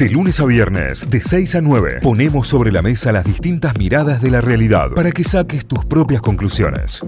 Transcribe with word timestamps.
De 0.00 0.08
lunes 0.08 0.40
a 0.40 0.46
viernes, 0.46 1.10
de 1.10 1.20
6 1.20 1.56
a 1.56 1.60
9, 1.60 1.98
ponemos 2.02 2.48
sobre 2.48 2.72
la 2.72 2.80
mesa 2.80 3.12
las 3.12 3.22
distintas 3.22 3.76
miradas 3.76 4.22
de 4.22 4.30
la 4.30 4.40
realidad 4.40 4.92
para 4.96 5.12
que 5.12 5.22
saques 5.22 5.66
tus 5.66 5.84
propias 5.84 6.22
conclusiones. 6.22 7.00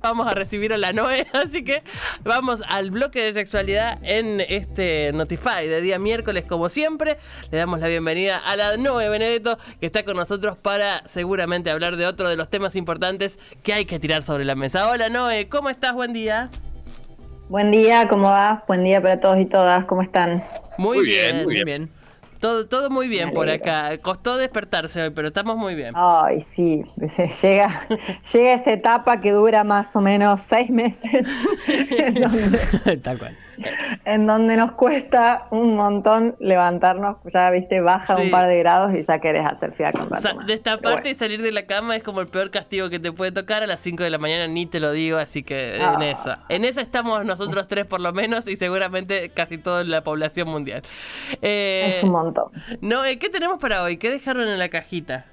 Vamos 0.00 0.28
a 0.28 0.30
recibir 0.30 0.72
a 0.72 0.78
la 0.78 0.92
Noé, 0.92 1.26
así 1.32 1.64
que 1.64 1.82
vamos 2.22 2.62
al 2.68 2.92
bloque 2.92 3.24
de 3.24 3.34
sexualidad 3.34 3.98
en 4.04 4.40
este 4.40 5.10
Notify 5.12 5.66
de 5.66 5.80
día 5.80 5.98
miércoles, 5.98 6.44
como 6.48 6.68
siempre. 6.68 7.16
Le 7.50 7.58
damos 7.58 7.80
la 7.80 7.88
bienvenida 7.88 8.36
a 8.36 8.54
la 8.54 8.76
Noé 8.76 9.08
Benedetto, 9.08 9.58
que 9.80 9.86
está 9.86 10.04
con 10.04 10.16
nosotros 10.16 10.56
para 10.56 11.02
seguramente 11.08 11.68
hablar 11.68 11.96
de 11.96 12.06
otro 12.06 12.28
de 12.28 12.36
los 12.36 12.48
temas 12.48 12.76
importantes 12.76 13.40
que 13.64 13.72
hay 13.72 13.86
que 13.86 13.98
tirar 13.98 14.22
sobre 14.22 14.44
la 14.44 14.54
mesa. 14.54 14.88
Hola 14.88 15.08
Noé, 15.08 15.48
¿cómo 15.48 15.68
estás? 15.68 15.94
Buen 15.94 16.12
día. 16.12 16.48
Buen 17.50 17.72
día, 17.72 18.06
¿cómo 18.06 18.28
va? 18.28 18.62
Buen 18.68 18.84
día 18.84 19.02
para 19.02 19.18
todos 19.18 19.40
y 19.40 19.44
todas, 19.44 19.84
¿cómo 19.86 20.02
están? 20.02 20.44
Muy, 20.78 21.04
bien, 21.04 21.42
muy 21.42 21.64
bien. 21.64 21.90
Todo, 22.38 22.68
todo 22.68 22.90
muy 22.90 23.08
bien 23.08 23.32
por 23.32 23.50
acá. 23.50 23.98
Costó 23.98 24.36
despertarse 24.36 25.02
hoy, 25.02 25.10
pero 25.10 25.26
estamos 25.26 25.56
muy 25.56 25.74
bien. 25.74 25.92
Ay, 25.96 26.42
sí. 26.42 26.84
Llega, 27.42 27.88
llega 28.32 28.54
esa 28.54 28.70
etapa 28.70 29.20
que 29.20 29.32
dura 29.32 29.64
más 29.64 29.96
o 29.96 30.00
menos 30.00 30.42
seis 30.42 30.70
meses. 30.70 31.26
Tal 33.02 33.18
cual 33.18 33.36
en 34.04 34.26
donde 34.26 34.56
nos 34.56 34.72
cuesta 34.72 35.46
un 35.50 35.76
montón 35.76 36.36
levantarnos, 36.38 37.16
ya 37.24 37.50
viste, 37.50 37.80
baja 37.80 38.16
un 38.16 38.30
par 38.30 38.46
de 38.48 38.58
grados 38.58 38.94
y 38.94 39.02
ya 39.02 39.18
querés 39.20 39.46
hacer 39.46 39.72
fiaca. 39.72 40.06
de 40.46 40.52
esta 40.52 40.78
parte 40.78 41.10
y 41.10 41.14
salir 41.14 41.42
de 41.42 41.52
la 41.52 41.66
cama 41.66 41.96
es 41.96 42.02
como 42.02 42.20
el 42.20 42.28
peor 42.28 42.50
castigo 42.50 42.90
que 42.90 42.98
te 42.98 43.12
puede 43.12 43.32
tocar 43.32 43.62
a 43.62 43.66
las 43.66 43.80
5 43.80 44.02
de 44.02 44.10
la 44.10 44.18
mañana, 44.18 44.46
ni 44.46 44.66
te 44.66 44.80
lo 44.80 44.92
digo, 44.92 45.18
así 45.18 45.42
que 45.42 45.76
en 45.76 45.82
ah. 45.82 46.10
esa. 46.10 46.40
En 46.48 46.64
esa 46.64 46.80
estamos 46.80 47.24
nosotros 47.24 47.68
tres 47.68 47.86
por 47.86 48.00
lo 48.00 48.12
menos 48.12 48.48
y 48.48 48.56
seguramente 48.56 49.30
casi 49.30 49.58
toda 49.58 49.84
la 49.84 50.02
población 50.02 50.48
mundial. 50.48 50.82
Eh, 51.42 51.94
es 51.96 52.02
un 52.02 52.10
montón. 52.10 52.50
No, 52.80 53.02
¿qué 53.02 53.28
tenemos 53.30 53.58
para 53.58 53.82
hoy? 53.82 53.96
¿Qué 53.96 54.10
dejaron 54.10 54.48
en 54.48 54.58
la 54.58 54.68
cajita? 54.68 55.26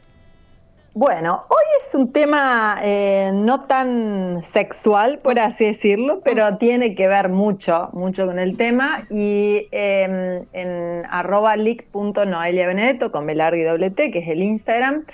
Bueno, 0.99 1.43
hoy 1.49 1.63
es 1.79 1.93
un 1.93 2.11
tema 2.11 2.79
eh, 2.81 3.29
no 3.31 3.59
tan 3.59 4.43
sexual, 4.43 5.19
por 5.19 5.37
así 5.37 5.65
decirlo, 5.65 6.21
pero 6.23 6.57
tiene 6.57 6.95
que 6.95 7.07
ver 7.07 7.29
mucho, 7.29 7.89
mucho 7.93 8.25
con 8.25 8.39
el 8.39 8.57
tema. 8.57 9.05
Y 9.11 9.67
em, 9.69 10.43
en 10.53 11.05
arroba 11.07 11.55
leak.noeliabenedetto 11.55 13.11
con 13.11 13.27
B 13.27 13.33
y 13.33 13.61
doble 13.61 13.91
T, 13.91 14.09
que 14.09 14.17
es 14.17 14.27
el 14.27 14.41
Instagram, 14.41 15.05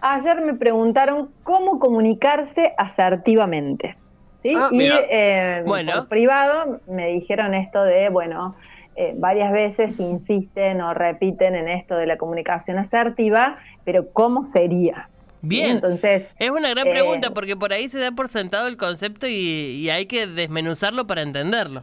ayer 0.00 0.40
me 0.40 0.54
preguntaron 0.54 1.30
cómo 1.44 1.78
comunicarse 1.78 2.74
asertivamente. 2.76 3.96
¿sí? 4.42 4.56
Ah, 4.56 4.68
y 4.72 4.88
eh, 4.90 5.62
por 5.64 6.08
privado 6.08 6.80
me 6.88 7.06
dijeron 7.06 7.54
esto 7.54 7.84
de, 7.84 8.08
bueno, 8.08 8.56
eh, 8.96 9.14
varias 9.16 9.52
veces 9.52 10.00
insisten 10.00 10.80
o 10.80 10.92
repiten 10.92 11.54
en 11.54 11.68
esto 11.68 11.94
de 11.94 12.06
la 12.06 12.16
comunicación 12.18 12.78
asertiva, 12.78 13.58
pero 13.84 14.10
¿cómo 14.12 14.44
sería? 14.44 15.08
Bien, 15.42 15.70
entonces 15.72 16.32
es 16.38 16.50
una 16.50 16.70
gran 16.70 16.84
pregunta 16.84 17.28
eh, 17.28 17.32
porque 17.34 17.56
por 17.56 17.72
ahí 17.72 17.88
se 17.88 17.98
da 17.98 18.12
por 18.12 18.28
sentado 18.28 18.66
el 18.66 18.76
concepto 18.76 19.26
y, 19.26 19.88
hay 19.90 20.06
que 20.06 20.26
desmenuzarlo 20.26 21.06
para 21.06 21.22
entenderlo. 21.22 21.82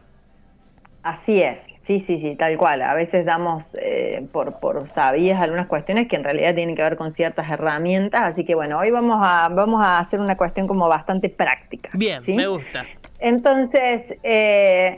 Así 1.02 1.40
es, 1.40 1.66
sí, 1.80 2.00
sí, 2.00 2.18
sí, 2.18 2.36
tal 2.36 2.56
cual. 2.58 2.82
A 2.82 2.92
veces 2.94 3.24
damos 3.24 3.74
eh, 3.80 4.26
por, 4.32 4.58
por 4.60 4.88
sabidas 4.88 5.40
algunas 5.40 5.66
cuestiones 5.66 6.08
que 6.08 6.16
en 6.16 6.24
realidad 6.24 6.54
tienen 6.54 6.76
que 6.76 6.82
ver 6.82 6.96
con 6.96 7.10
ciertas 7.10 7.50
herramientas, 7.50 8.22
así 8.24 8.44
que 8.44 8.54
bueno, 8.54 8.78
hoy 8.78 8.90
vamos 8.90 9.18
a, 9.22 9.48
vamos 9.48 9.84
a 9.84 9.98
hacer 9.98 10.20
una 10.20 10.36
cuestión 10.36 10.66
como 10.66 10.88
bastante 10.88 11.28
práctica. 11.28 11.90
Bien, 11.94 12.20
me 12.28 12.46
gusta. 12.46 12.84
Entonces, 13.20 14.14
eh, 14.22 14.94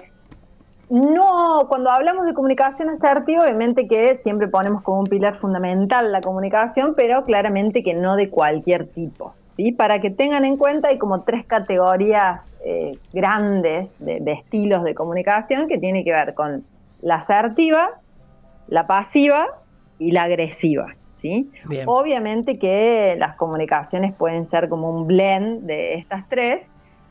no, 0.91 1.67
cuando 1.69 1.89
hablamos 1.91 2.27
de 2.27 2.35
comunicación 2.35 2.89
asertiva, 2.89 3.45
obviamente 3.45 3.87
que 3.87 4.17
siempre 4.17 4.49
ponemos 4.49 4.83
como 4.83 4.99
un 4.99 5.07
pilar 5.07 5.37
fundamental 5.37 6.11
la 6.11 6.21
comunicación, 6.21 6.95
pero 6.97 7.25
claramente 7.25 7.85
que 7.85 7.95
no 7.95 8.17
de 8.17 8.29
cualquier 8.29 8.89
tipo. 8.89 9.33
¿sí? 9.51 9.71
Para 9.71 10.01
que 10.01 10.11
tengan 10.11 10.45
en 10.45 10.57
cuenta, 10.57 10.89
hay 10.89 10.99
como 10.99 11.21
tres 11.21 11.47
categorías 11.47 12.51
eh, 12.65 12.99
grandes 13.13 13.95
de, 14.01 14.21
estilos 14.33 14.83
de 14.83 14.97
comunicación 14.97 15.69
que 15.69 15.79
tiene 15.79 16.03
que 16.03 16.13
ver 16.13 16.35
con 16.35 16.65
la 17.03 17.17
asertiva, 17.17 18.01
la 18.67 18.89
pasiva 18.89 19.47
y 20.01 20.11
la 20.11 20.25
agresiva. 20.25 20.97
¿sí? 21.19 21.53
Obviamente 21.87 22.59
que 22.59 23.15
las 23.17 23.37
comunicaciones 23.37 24.13
pueden 24.13 24.45
ser 24.45 24.69
como 24.69 24.91
un 24.91 25.07
blend 25.07 25.67
de 25.67 25.95
estas 25.95 26.29
tres, 26.29 26.67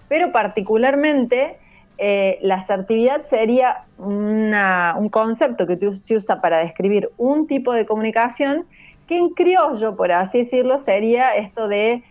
pero 0.09 0.34
particularmente 0.34 1.59
eh, 2.02 2.40
la 2.42 2.56
asertividad 2.56 3.26
sería 3.26 3.84
un 3.98 5.10
concepto 5.12 5.68
que 5.68 5.78
se 5.92 6.16
usa 6.16 6.40
para 6.40 6.60
describir 6.60 7.10
un 7.18 7.46
tipo 7.46 7.74
de 7.74 7.86
comunicación 7.86 8.66
que 9.06 9.18
en 9.18 9.30
criollo, 9.30 9.98
por 9.98 10.12
así 10.14 10.40
decirlo, 10.40 10.80
sería 10.80 11.36
esto 11.36 11.68
de 11.68 12.04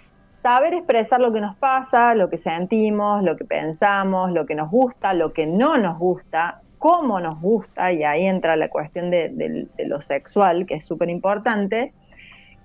saber 0.42 0.74
expresar 0.74 1.20
lo 1.20 1.32
que 1.32 1.40
nos 1.40 1.56
pasa, 1.56 2.14
lo 2.14 2.28
que 2.28 2.36
sentimos, 2.36 3.22
lo 3.22 3.36
que 3.36 3.46
pensamos, 3.46 4.32
lo 4.32 4.44
que 4.44 4.54
nos 4.54 4.70
gusta, 4.70 5.14
lo 5.14 5.32
que 5.32 5.46
no 5.46 5.78
nos 5.78 5.98
gusta, 5.98 6.60
cómo 6.76 7.18
nos 7.18 7.40
gusta, 7.40 7.90
y 7.90 8.04
ahí 8.04 8.26
entra 8.26 8.56
la 8.56 8.68
cuestión 8.68 9.10
de 9.10 9.68
lo 9.86 10.02
sexual, 10.02 10.66
que 10.66 10.74
es 10.74 10.84
súper 10.84 11.08
importante, 11.08 11.94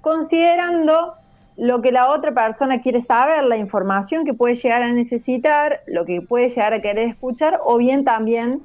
considerando 0.02 1.16
lo 1.58 1.82
que 1.82 1.92
la 1.92 2.10
otra 2.10 2.34
persona 2.34 2.82
quiere 2.82 3.00
saber, 3.00 3.44
la 3.44 3.58
información 3.58 4.26
que 4.26 4.34
puede 4.34 4.56
llegar 4.56 4.82
a 4.82 4.92
necesitar, 4.92 5.82
lo 5.88 6.06
que 6.06 6.22
puede 6.22 6.50
llegar 6.50 6.74
a 6.74 6.82
querer 6.82 7.10
escuchar, 7.10 7.60
o 7.64 7.78
bien 7.78 8.04
también 8.04 8.62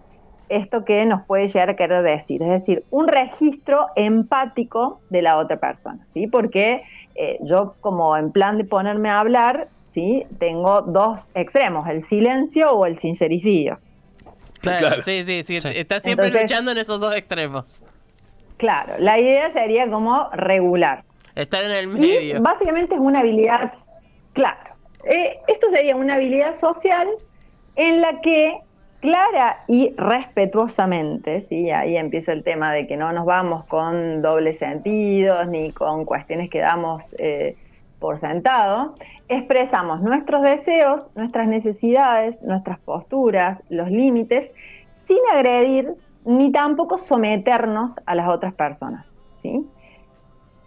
esto 0.49 0.85
que 0.85 1.05
nos 1.05 1.25
puede 1.27 1.47
llegar 1.49 1.71
a 1.71 1.77
querer 1.77 2.03
decir, 2.03 2.43
es 2.43 2.49
decir, 2.49 2.85
un 2.91 3.09
registro 3.09 3.89
empático 3.97 5.01
de 5.11 5.23
la 5.23 5.37
otra 5.37 5.59
persona, 5.59 6.05
¿sí? 6.07 6.27
Porque 6.27 6.83
eh, 7.15 7.39
yo 7.43 7.75
como 7.81 8.17
en 8.17 8.33
plan 8.33 8.57
de 8.57 8.65
ponerme 8.65 9.11
a 9.11 9.19
hablar, 9.19 9.69
¿sí? 9.85 10.23
Tengo 10.39 10.83
dos 10.83 11.31
extremos, 11.35 11.87
el 11.89 12.03
silencio 12.03 12.71
o 12.71 12.87
el 12.87 12.97
sincericidio. 12.97 13.79
Claro, 14.61 15.01
sí, 15.03 15.23
sí, 15.23 15.43
sí, 15.43 15.59
está 15.63 16.01
siempre 16.01 16.31
luchando 16.31 16.73
en 16.73 16.79
esos 16.79 16.99
dos 16.99 17.15
extremos. 17.15 17.83
Claro, 18.57 18.95
la 18.99 19.21
idea 19.21 19.51
sería 19.51 19.89
como 19.89 20.31
regular. 20.33 21.05
Estar 21.39 21.63
en 21.63 21.71
el 21.71 21.87
medio. 21.87 22.43
básicamente 22.43 22.97
es 22.97 23.01
una 23.01 23.21
habilidad, 23.21 23.73
claro. 24.33 24.59
Eh, 25.05 25.39
esto 25.47 25.71
sería 25.71 25.95
una 25.95 26.15
habilidad 26.17 26.53
social 26.53 27.07
en 27.77 28.01
la 28.01 28.21
que 28.21 28.59
clara 29.01 29.63
y 29.69 29.95
respetuosamente, 29.97 31.41
¿sí? 31.41 31.71
ahí 31.71 31.97
empieza 31.97 32.33
el 32.33 32.43
tema 32.43 32.73
de 32.73 32.89
que 32.89 32.97
no 32.97 33.13
nos 33.13 33.25
vamos 33.25 33.65
con 33.67 34.21
dobles 34.21 34.59
sentidos 34.59 35.47
ni 35.47 35.71
con 35.71 36.05
cuestiones 36.05 36.51
que 36.51 36.59
damos 36.59 37.15
eh, 37.19 37.57
por 38.01 38.19
sentado, 38.19 38.95
expresamos 39.29 40.01
nuestros 40.01 40.43
deseos, 40.43 41.13
nuestras 41.15 41.47
necesidades, 41.47 42.43
nuestras 42.43 42.81
posturas, 42.81 43.63
los 43.69 43.91
límites, 43.91 44.53
sin 44.91 45.19
agredir 45.33 45.95
ni 46.25 46.51
tampoco 46.51 46.99
someternos 46.99 48.01
a 48.07 48.17
las 48.17 48.29
otras 48.29 48.55
personas. 48.55 49.17
¿sí? 49.37 49.65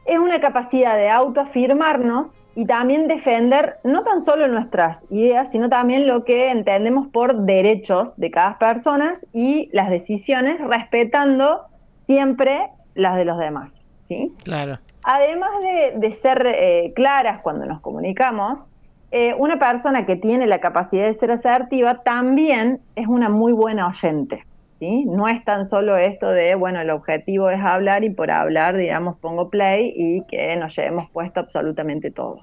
Es 0.05 0.17
una 0.17 0.39
capacidad 0.39 0.95
de 0.95 1.09
autoafirmarnos 1.09 2.35
y 2.55 2.65
también 2.65 3.07
defender 3.07 3.77
no 3.83 4.03
tan 4.03 4.19
solo 4.19 4.47
nuestras 4.47 5.05
ideas, 5.09 5.51
sino 5.51 5.69
también 5.69 6.07
lo 6.07 6.25
que 6.25 6.51
entendemos 6.51 7.07
por 7.07 7.41
derechos 7.41 8.15
de 8.17 8.29
cada 8.31 8.57
persona 8.57 9.13
y 9.31 9.69
las 9.71 9.89
decisiones 9.89 10.59
respetando 10.59 11.61
siempre 11.93 12.67
las 12.93 13.15
de 13.15 13.25
los 13.25 13.37
demás. 13.37 13.83
¿sí? 14.07 14.33
Claro. 14.43 14.79
Además 15.03 15.51
de, 15.95 16.11
ser 16.11 16.45
eh, 16.45 16.91
claras 16.95 17.41
cuando 17.41 17.65
nos 17.65 17.79
comunicamos, 17.79 18.69
eh, 19.11 19.33
una 19.37 19.59
persona 19.59 20.05
que 20.05 20.15
tiene 20.15 20.45
la 20.47 20.59
capacidad 20.59 21.05
de 21.05 21.13
ser 21.13 21.31
asertiva 21.31 22.03
también 22.03 22.81
es 22.95 23.07
una 23.07 23.29
muy 23.29 23.53
buena 23.53 23.87
oyente. 23.87 24.45
No 24.81 25.27
es 25.27 25.43
tan 25.45 25.63
solo 25.63 25.97
esto 25.97 26.29
de, 26.29 26.55
bueno, 26.55 26.81
el 26.81 26.89
objetivo 26.89 27.49
es 27.49 27.61
hablar 27.61 28.03
y 28.03 28.09
por 28.09 28.31
hablar, 28.31 28.75
digamos, 28.75 29.17
pongo 29.19 29.49
play 29.49 29.93
y 29.95 30.23
que 30.25 30.55
nos 30.55 30.75
llevemos 30.75 31.09
puesto 31.11 31.39
absolutamente 31.39 32.09
todo. 32.09 32.41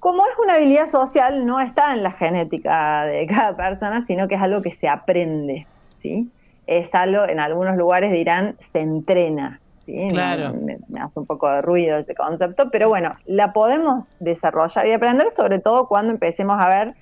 Como 0.00 0.26
es 0.26 0.32
una 0.42 0.56
habilidad 0.56 0.86
social, 0.86 1.46
no 1.46 1.60
está 1.60 1.94
en 1.94 2.02
la 2.02 2.12
genética 2.12 3.04
de 3.04 3.26
cada 3.28 3.56
persona, 3.56 4.00
sino 4.00 4.26
que 4.26 4.34
es 4.34 4.42
algo 4.42 4.60
que 4.60 4.72
se 4.72 4.88
aprende, 4.88 5.66
¿sí? 5.96 6.28
Es 6.66 6.94
algo, 6.94 7.24
en 7.24 7.38
algunos 7.38 7.76
lugares 7.76 8.10
dirán, 8.10 8.56
se 8.58 8.80
entrena, 8.80 9.60
Claro. 10.08 10.54
me, 10.54 10.78
hace 10.98 11.20
un 11.20 11.26
poco 11.26 11.48
de 11.50 11.60
ruido 11.60 11.98
ese 11.98 12.14
concepto, 12.14 12.70
pero 12.70 12.88
bueno, 12.88 13.14
la 13.26 13.52
podemos 13.52 14.14
desarrollar 14.18 14.86
y 14.86 14.92
aprender, 14.92 15.30
sobre 15.30 15.58
todo 15.58 15.86
cuando 15.88 16.12
empecemos 16.12 16.58
a 16.58 16.68
ver 16.68 16.94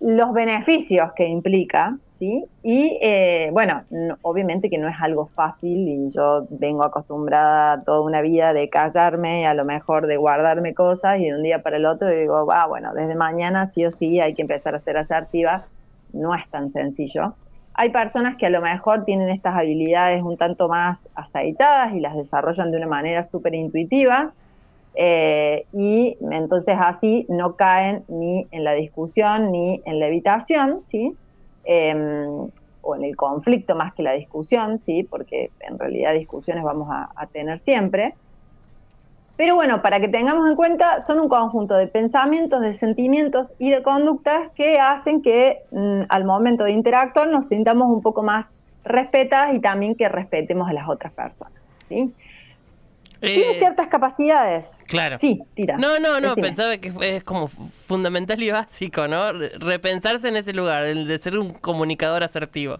los 0.00 0.32
beneficios 0.32 1.12
que 1.14 1.26
implica, 1.28 1.96
¿sí? 2.14 2.46
Y 2.62 2.96
eh, 3.02 3.50
bueno, 3.52 3.82
obviamente 4.22 4.70
que 4.70 4.78
no 4.78 4.88
es 4.88 4.96
algo 5.00 5.26
fácil 5.26 5.88
y 5.88 6.10
yo 6.10 6.46
vengo 6.48 6.84
acostumbrada 6.84 7.82
toda 7.82 8.00
una 8.00 8.22
vida 8.22 8.52
de 8.52 8.70
callarme, 8.70 9.46
a 9.46 9.54
lo 9.54 9.64
mejor 9.64 10.06
de 10.06 10.16
guardarme 10.16 10.74
cosas 10.74 11.18
y 11.18 11.26
de 11.26 11.34
un 11.34 11.42
día 11.42 11.62
para 11.62 11.76
el 11.76 11.86
otro 11.86 12.08
digo, 12.08 12.50
ah, 12.52 12.66
bueno, 12.66 12.94
desde 12.94 13.16
mañana 13.16 13.66
sí 13.66 13.84
o 13.84 13.90
sí 13.90 14.20
hay 14.20 14.34
que 14.34 14.42
empezar 14.42 14.74
a 14.74 14.78
ser 14.78 14.96
asertiva. 14.96 15.66
No 16.12 16.34
es 16.34 16.48
tan 16.48 16.70
sencillo. 16.70 17.34
Hay 17.74 17.90
personas 17.90 18.36
que 18.36 18.46
a 18.46 18.50
lo 18.50 18.60
mejor 18.60 19.04
tienen 19.04 19.28
estas 19.30 19.56
habilidades 19.56 20.22
un 20.22 20.36
tanto 20.36 20.68
más 20.68 21.08
aceitadas 21.16 21.92
y 21.92 22.00
las 22.00 22.16
desarrollan 22.16 22.70
de 22.70 22.76
una 22.76 22.86
manera 22.86 23.24
súper 23.24 23.56
intuitiva. 23.56 24.32
Eh, 24.94 25.66
y 25.72 26.16
entonces 26.30 26.76
así 26.80 27.26
no 27.28 27.56
caen 27.56 28.04
ni 28.06 28.46
en 28.52 28.62
la 28.62 28.74
discusión 28.74 29.50
ni 29.50 29.82
en 29.84 29.98
la 29.98 30.06
evitación, 30.06 30.84
¿sí? 30.84 31.16
Em, 31.64 32.48
o 32.86 32.96
en 32.96 33.04
el 33.04 33.16
conflicto 33.16 33.74
más 33.74 33.94
que 33.94 34.02
la 34.02 34.12
discusión, 34.12 34.78
¿sí? 34.78 35.04
Porque 35.04 35.50
en 35.60 35.78
realidad 35.78 36.12
discusiones 36.12 36.62
vamos 36.62 36.88
a 36.90 37.26
tener 37.28 37.58
siempre. 37.58 38.14
Pero 39.36 39.56
bueno, 39.56 39.82
para 39.82 39.98
que 39.98 40.08
tengamos 40.08 40.48
en 40.48 40.54
cuenta, 40.54 41.00
son 41.00 41.18
un 41.18 41.28
conjunto 41.28 41.74
de 41.74 41.88
pensamientos, 41.88 42.60
de 42.60 42.72
sentimientos 42.72 43.54
y 43.58 43.70
de 43.70 43.82
conductas 43.82 44.52
que 44.54 44.78
hacen 44.78 45.22
que 45.22 45.62
mm, 45.72 46.02
al 46.08 46.24
momento 46.24 46.64
de 46.64 46.70
interactuar 46.70 47.28
nos 47.28 47.48
sintamos 47.48 47.90
un 47.90 48.00
poco 48.00 48.22
más 48.22 48.46
respetadas 48.84 49.54
y 49.54 49.60
también 49.60 49.96
que 49.96 50.08
respetemos 50.08 50.68
a 50.68 50.72
las 50.72 50.88
otras 50.88 51.12
personas. 51.12 51.70
¿sí? 51.88 52.12
Tiene 53.20 53.52
eh, 53.52 53.58
ciertas 53.58 53.86
capacidades. 53.88 54.78
Claro. 54.86 55.18
Sí, 55.18 55.42
tira. 55.54 55.76
No, 55.76 55.98
no, 55.98 56.20
no, 56.20 56.34
pensaba 56.34 56.76
que 56.78 56.92
es 57.00 57.24
como 57.24 57.48
fundamental 57.86 58.42
y 58.42 58.50
básico, 58.50 59.08
¿no? 59.08 59.32
Repensarse 59.32 60.28
en 60.28 60.36
ese 60.36 60.52
lugar, 60.52 60.84
el 60.84 61.06
de 61.06 61.18
ser 61.18 61.38
un 61.38 61.52
comunicador 61.52 62.22
asertivo. 62.22 62.78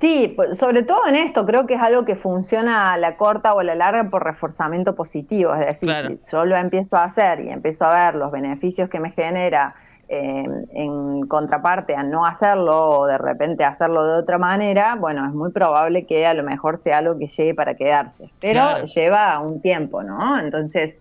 Sí, 0.00 0.32
pues, 0.34 0.56
sobre 0.56 0.82
todo 0.82 1.06
en 1.06 1.16
esto, 1.16 1.44
creo 1.44 1.66
que 1.66 1.74
es 1.74 1.80
algo 1.80 2.06
que 2.06 2.16
funciona 2.16 2.92
a 2.92 2.96
la 2.96 3.16
corta 3.16 3.52
o 3.52 3.60
a 3.60 3.64
la 3.64 3.74
larga 3.74 4.08
por 4.08 4.24
reforzamiento 4.24 4.94
positivo. 4.94 5.54
Es 5.54 5.80
decir, 5.80 6.18
si 6.18 6.32
yo 6.32 6.46
lo 6.46 6.56
empiezo 6.56 6.96
a 6.96 7.04
hacer 7.04 7.40
y 7.40 7.50
empiezo 7.50 7.84
a 7.84 8.06
ver 8.06 8.14
los 8.14 8.32
beneficios 8.32 8.88
que 8.88 8.98
me 8.98 9.10
genera 9.10 9.74
eh, 10.12 10.44
en 10.72 11.20
contraparte 11.28 11.94
a 11.94 12.02
no 12.02 12.26
hacerlo 12.26 12.76
o 12.76 13.06
de 13.06 13.16
repente 13.16 13.64
hacerlo 13.64 14.04
de 14.04 14.14
otra 14.14 14.38
manera, 14.38 14.96
bueno, 14.96 15.24
es 15.24 15.32
muy 15.32 15.52
probable 15.52 16.04
que 16.04 16.26
a 16.26 16.34
lo 16.34 16.42
mejor 16.42 16.78
sea 16.78 16.98
algo 16.98 17.16
que 17.16 17.28
llegue 17.28 17.54
para 17.54 17.74
quedarse. 17.74 18.28
Pero 18.40 18.84
lleva 18.86 19.38
un 19.38 19.60
tiempo, 19.60 20.02
¿no? 20.02 20.40
Entonces, 20.40 21.00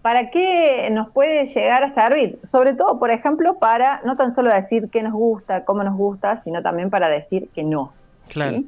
¿para 0.00 0.30
qué 0.30 0.88
nos 0.92 1.10
puede 1.10 1.46
llegar 1.46 1.82
a 1.82 1.88
servir? 1.88 2.38
Sobre 2.44 2.74
todo, 2.74 3.00
por 3.00 3.10
ejemplo, 3.10 3.58
para 3.58 4.00
no 4.04 4.16
tan 4.16 4.30
solo 4.30 4.54
decir 4.54 4.90
qué 4.92 5.02
nos 5.02 5.14
gusta, 5.14 5.64
cómo 5.64 5.82
nos 5.82 5.96
gusta, 5.96 6.36
sino 6.36 6.62
también 6.62 6.88
para 6.88 7.08
decir 7.08 7.48
que 7.52 7.64
no. 7.64 7.92
Claro. 8.28 8.62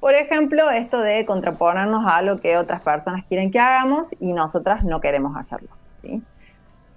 Por 0.00 0.14
ejemplo, 0.14 0.68
esto 0.68 0.98
de 0.98 1.24
contraponernos 1.26 2.10
a 2.10 2.16
algo 2.16 2.38
que 2.38 2.56
otras 2.56 2.82
personas 2.82 3.24
quieren 3.26 3.52
que 3.52 3.60
hagamos 3.60 4.16
y 4.18 4.32
nosotras 4.32 4.82
no 4.82 5.00
queremos 5.00 5.36
hacerlo. 5.36 5.68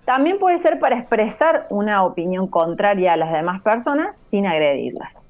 También 0.05 0.37
puede 0.37 0.57
ser 0.57 0.79
para 0.79 0.97
expresar 0.97 1.67
una 1.69 2.03
opinión 2.03 2.47
contraria 2.47 3.13
a 3.13 3.17
las 3.17 3.31
demás 3.31 3.61
personas 3.61 4.17
sin 4.17 4.45
agredirlas. 4.45 5.23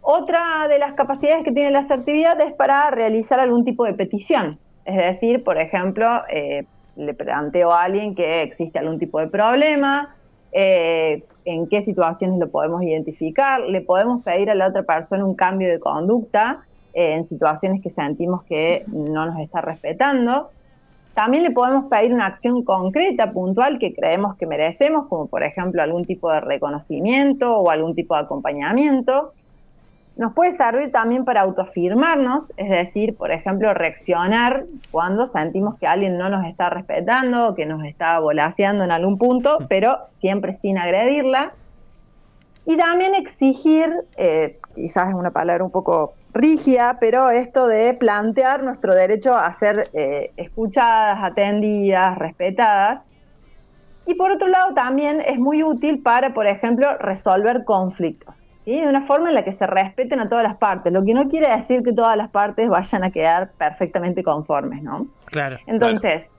Otra 0.00 0.68
de 0.68 0.78
las 0.78 0.94
capacidades 0.94 1.44
que 1.44 1.52
tiene 1.52 1.70
la 1.70 1.80
asertividad 1.80 2.40
es 2.40 2.54
para 2.54 2.90
realizar 2.90 3.40
algún 3.40 3.64
tipo 3.64 3.84
de 3.84 3.94
petición. 3.94 4.58
Es 4.84 4.96
decir, 4.96 5.44
por 5.44 5.58
ejemplo, 5.58 6.22
eh, 6.30 6.64
le 6.96 7.14
planteo 7.14 7.70
a 7.70 7.82
alguien 7.82 8.14
que 8.14 8.42
existe 8.42 8.78
algún 8.78 8.98
tipo 8.98 9.20
de 9.20 9.28
problema, 9.28 10.16
eh, 10.50 11.24
en 11.44 11.68
qué 11.68 11.80
situaciones 11.82 12.38
lo 12.38 12.48
podemos 12.48 12.82
identificar, 12.82 13.60
le 13.60 13.80
podemos 13.80 14.24
pedir 14.24 14.50
a 14.50 14.54
la 14.54 14.68
otra 14.68 14.82
persona 14.82 15.24
un 15.24 15.34
cambio 15.34 15.68
de 15.68 15.78
conducta 15.78 16.60
eh, 16.94 17.12
en 17.12 17.22
situaciones 17.22 17.82
que 17.82 17.90
sentimos 17.90 18.42
que 18.44 18.84
no 18.88 19.26
nos 19.26 19.38
está 19.40 19.60
respetando. 19.60 20.50
También 21.18 21.42
le 21.42 21.50
podemos 21.50 21.86
pedir 21.86 22.14
una 22.14 22.26
acción 22.26 22.62
concreta, 22.62 23.32
puntual, 23.32 23.80
que 23.80 23.92
creemos 23.92 24.36
que 24.36 24.46
merecemos, 24.46 25.08
como 25.08 25.26
por 25.26 25.42
ejemplo 25.42 25.82
algún 25.82 26.04
tipo 26.04 26.30
de 26.30 26.38
reconocimiento 26.38 27.58
o 27.58 27.72
algún 27.72 27.96
tipo 27.96 28.14
de 28.14 28.20
acompañamiento. 28.20 29.32
Nos 30.16 30.32
puede 30.32 30.52
servir 30.52 30.92
también 30.92 31.24
para 31.24 31.40
autoafirmarnos, 31.40 32.52
es 32.56 32.70
decir, 32.70 33.16
por 33.16 33.32
ejemplo, 33.32 33.74
reaccionar 33.74 34.66
cuando 34.92 35.26
sentimos 35.26 35.76
que 35.80 35.88
alguien 35.88 36.18
no 36.18 36.28
nos 36.28 36.46
está 36.46 36.70
respetando 36.70 37.48
o 37.48 37.54
que 37.56 37.66
nos 37.66 37.82
está 37.84 38.20
volaseando 38.20 38.84
en 38.84 38.92
algún 38.92 39.18
punto, 39.18 39.58
pero 39.68 39.98
siempre 40.10 40.54
sin 40.54 40.78
agredirla. 40.78 41.50
Y 42.64 42.76
también 42.76 43.16
exigir, 43.16 43.92
eh, 44.16 44.56
quizás 44.78 45.08
es 45.08 45.14
una 45.14 45.30
palabra 45.30 45.64
un 45.64 45.70
poco 45.70 46.14
rígida, 46.32 46.96
pero 47.00 47.30
esto 47.30 47.66
de 47.66 47.94
plantear 47.94 48.62
nuestro 48.62 48.94
derecho 48.94 49.34
a 49.34 49.52
ser 49.52 49.88
eh, 49.92 50.32
escuchadas, 50.36 51.18
atendidas, 51.22 52.16
respetadas. 52.18 53.06
Y 54.06 54.14
por 54.14 54.30
otro 54.30 54.48
lado, 54.48 54.72
también 54.74 55.20
es 55.20 55.38
muy 55.38 55.62
útil 55.62 56.00
para, 56.02 56.32
por 56.32 56.46
ejemplo, 56.46 56.96
resolver 56.98 57.64
conflictos 57.64 58.42
de 58.76 58.88
una 58.88 59.02
forma 59.02 59.30
en 59.30 59.34
la 59.34 59.44
que 59.44 59.52
se 59.52 59.66
respeten 59.66 60.20
a 60.20 60.28
todas 60.28 60.44
las 60.44 60.56
partes, 60.56 60.92
lo 60.92 61.02
que 61.02 61.14
no 61.14 61.28
quiere 61.28 61.48
decir 61.48 61.82
que 61.82 61.92
todas 61.92 62.16
las 62.16 62.28
partes 62.28 62.68
vayan 62.68 63.04
a 63.04 63.10
quedar 63.10 63.48
perfectamente 63.56 64.22
conformes, 64.22 64.82
¿no? 64.82 65.06
Claro. 65.26 65.56
Entonces, 65.66 66.30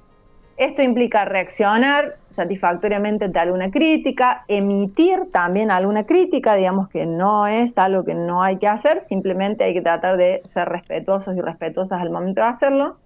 esto 0.59 0.83
implica 0.83 1.25
reaccionar 1.25 2.17
satisfactoriamente 2.29 3.25
ante 3.25 3.39
alguna 3.39 3.71
crítica, 3.71 4.43
emitir 4.47 5.31
también 5.31 5.71
alguna 5.71 6.05
crítica, 6.05 6.55
digamos 6.55 6.89
que 6.89 7.05
no 7.05 7.47
es 7.47 7.77
algo 7.77 8.03
que 8.03 8.13
no 8.13 8.43
hay 8.43 8.57
que 8.57 8.67
hacer, 8.67 8.99
simplemente 8.99 9.63
hay 9.63 9.73
que 9.73 9.81
tratar 9.81 10.17
de 10.17 10.41
ser 10.43 10.67
respetuosos 10.67 11.35
y 11.35 11.41
respetuosas 11.41 12.01
al 12.01 12.09
momento 12.11 12.41
de 12.41 12.47
hacerlo. 12.47 12.97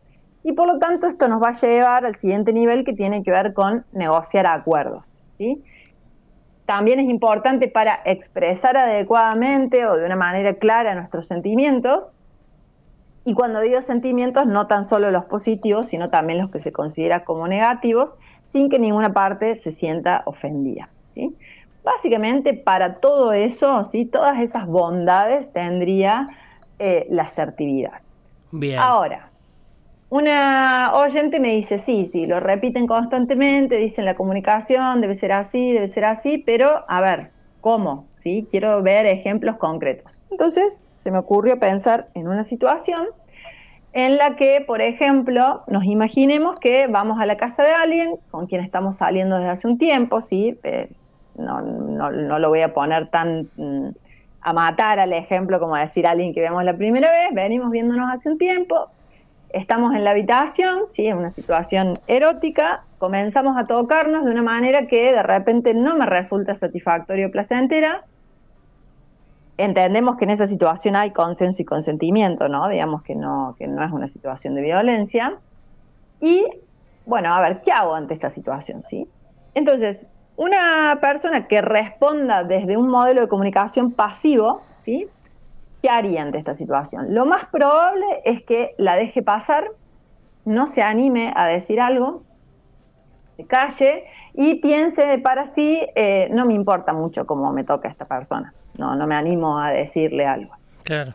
Y 0.44 0.53
por 0.53 0.67
lo 0.67 0.79
tanto 0.79 1.07
esto 1.07 1.27
nos 1.27 1.41
va 1.41 1.50
a 1.50 1.51
llevar 1.53 2.05
al 2.05 2.15
siguiente 2.15 2.51
nivel 2.51 2.83
que 2.83 2.94
tiene 2.94 3.23
que 3.23 3.31
ver 3.31 3.53
con 3.53 3.85
negociar 3.94 4.47
acuerdos. 4.47 5.17
¿sí? 5.38 5.63
también 6.65 7.00
es 7.00 7.09
importante 7.09 7.67
para 7.67 8.00
expresar 8.05 8.77
adecuadamente 8.77 9.85
o 9.85 9.97
de 9.97 10.05
una 10.05 10.15
manera 10.15 10.55
clara 10.55 10.95
nuestros 10.95 11.27
sentimientos. 11.27 12.11
Y 13.25 13.33
cuando 13.33 13.61
digo 13.61 13.81
sentimientos, 13.81 14.45
no 14.45 14.67
tan 14.67 14.83
solo 14.83 15.09
los 15.09 15.25
positivos, 15.25 15.87
sino 15.87 16.09
también 16.09 16.39
los 16.39 16.51
que 16.51 16.59
se 16.59 16.71
consideran 16.71 17.21
como 17.23 17.47
negativos, 17.47 18.17
sin 18.43 18.69
que 18.69 18.79
ninguna 18.79 19.13
parte 19.13 19.55
se 19.55 19.71
sienta 19.71 20.23
ofendida. 20.25 20.89
¿sí? 21.13 21.33
Básicamente, 21.83 22.53
para 22.53 22.95
todo 22.95 23.31
eso, 23.31 23.83
¿sí? 23.85 24.05
todas 24.05 24.39
esas 24.39 24.67
bondades 24.67 25.53
tendría 25.53 26.27
eh, 26.79 27.07
la 27.09 27.23
asertividad. 27.23 28.01
Bien. 28.51 28.79
Ahora, 28.79 29.29
una 30.09 30.91
oyente 30.93 31.39
me 31.39 31.55
dice, 31.55 31.79
sí, 31.79 32.05
sí, 32.05 32.27
lo 32.27 32.39
repiten 32.39 32.85
constantemente, 32.85 33.77
dicen 33.77 34.05
la 34.05 34.15
comunicación 34.15 35.01
debe 35.01 35.15
ser 35.15 35.31
así, 35.31 35.71
debe 35.71 35.87
ser 35.87 36.05
así, 36.05 36.37
pero 36.37 36.85
a 36.87 37.01
ver, 37.01 37.31
¿cómo? 37.61 38.05
¿Sí? 38.13 38.47
Quiero 38.51 38.83
ver 38.83 39.07
ejemplos 39.07 39.57
concretos. 39.57 40.23
Entonces, 40.29 40.83
se 41.03 41.11
me 41.11 41.19
ocurrió 41.19 41.59
pensar 41.59 42.07
en 42.13 42.27
una 42.27 42.44
situación 42.44 43.07
en 43.93 44.17
la 44.17 44.36
que, 44.36 44.62
por 44.65 44.81
ejemplo, 44.81 45.63
nos 45.67 45.83
imaginemos 45.83 46.60
que 46.60 46.88
vamos 46.88 47.19
a 47.19 47.25
la 47.25 47.38
casa 47.38 47.63
de 47.63 47.72
alguien 47.72 48.15
con 48.31 48.48
quien 48.48 48.62
estamos 48.62 48.98
saliendo 48.98 49.36
desde 49.36 49.50
hace 49.50 49.67
un 49.67 49.77
tiempo, 49.77 50.19
¿sí? 50.19 50.57
Eh, 50.63 50.89
no, 51.36 51.62
no, 51.62 52.12
no, 52.12 52.39
lo 52.39 52.50
voy 52.50 52.62
a 52.62 52.74
poner 52.74 53.10
tan 53.10 53.50
mm, 53.55 53.89
a 54.41 54.53
matar 54.53 55.00
al 55.00 55.13
ejemplo 55.13 55.60
como 55.60 55.75
decir 55.75 56.07
a 56.07 56.12
alguien 56.12 56.33
que 56.33 56.41
vemos 56.41 56.63
la 56.63 56.75
primera 56.75 57.12
vez, 57.12 57.33
venimos 57.33 57.72
viéndonos 57.72 58.12
hace 58.12 58.29
un 58.29 58.38
tiempo, 58.38 58.89
estamos 59.50 59.95
en 59.95 60.03
la 60.03 60.12
habitación, 60.12 60.81
¿sí? 60.89 61.07
en 61.07 61.17
una 61.17 61.29
situación 61.29 62.00
erótica, 62.07 62.83
comenzamos 62.98 63.57
a 63.57 63.65
tocarnos 63.65 64.25
de 64.25 64.31
una 64.31 64.41
manera 64.41 64.88
que 64.88 65.13
de 65.13 65.24
repente 65.24 65.74
no 65.74 65.95
me 65.95 66.05
resulta 66.05 66.55
satisfactoria 66.55 67.27
o 67.27 67.31
placentera. 67.31 68.03
Entendemos 69.57 70.17
que 70.17 70.25
en 70.25 70.31
esa 70.31 70.48
situación 70.48 70.95
hay 70.95 71.12
consenso 71.12 71.62
y 71.62 71.65
consentimiento, 71.65 72.48
¿no? 72.48 72.67
Digamos 72.67 73.03
que 73.03 73.15
no, 73.15 73.55
que 73.57 73.67
no 73.67 73.83
es 73.83 73.91
una 73.91 74.07
situación 74.07 74.55
de 74.55 74.62
violencia. 74.62 75.38
Y, 76.19 76.45
bueno, 77.05 77.33
a 77.33 77.41
ver, 77.41 77.62
¿qué 77.62 77.72
hago 77.72 77.93
ante 77.93 78.13
esta 78.13 78.29
situación? 78.29 78.83
¿sí? 78.83 79.07
Entonces, 79.53 80.07
una 80.36 80.98
persona 81.01 81.48
que 81.48 81.62
responda 81.62 82.43
desde 82.43 82.77
un 82.77 82.88
modelo 82.89 83.22
de 83.22 83.27
comunicación 83.27 83.91
pasivo, 83.91 84.62
¿sí? 84.79 85.07
¿qué 85.83 85.89
haría 85.89 86.22
ante 86.22 86.39
esta 86.39 86.55
situación? 86.55 87.13
Lo 87.13 87.25
más 87.25 87.45
probable 87.48 88.05
es 88.24 88.41
que 88.41 88.74
la 88.77 88.95
deje 88.95 89.22
pasar, 89.22 89.69
no 90.45 90.65
se 90.65 90.81
anime 90.81 91.33
a 91.36 91.45
decir 91.45 91.79
algo, 91.81 92.24
se 93.36 93.45
calle 93.45 94.05
y 94.33 94.55
piense 94.55 95.17
para 95.19 95.47
sí, 95.47 95.85
eh, 95.95 96.27
no 96.31 96.45
me 96.45 96.53
importa 96.53 96.93
mucho 96.93 97.25
cómo 97.25 97.51
me 97.51 97.63
toca 97.63 97.87
esta 97.87 98.05
persona, 98.05 98.53
no, 98.77 98.95
no 98.95 99.07
me 99.07 99.15
animo 99.15 99.59
a 99.59 99.71
decirle 99.71 100.25
algo. 100.25 100.53
Claro. 100.83 101.13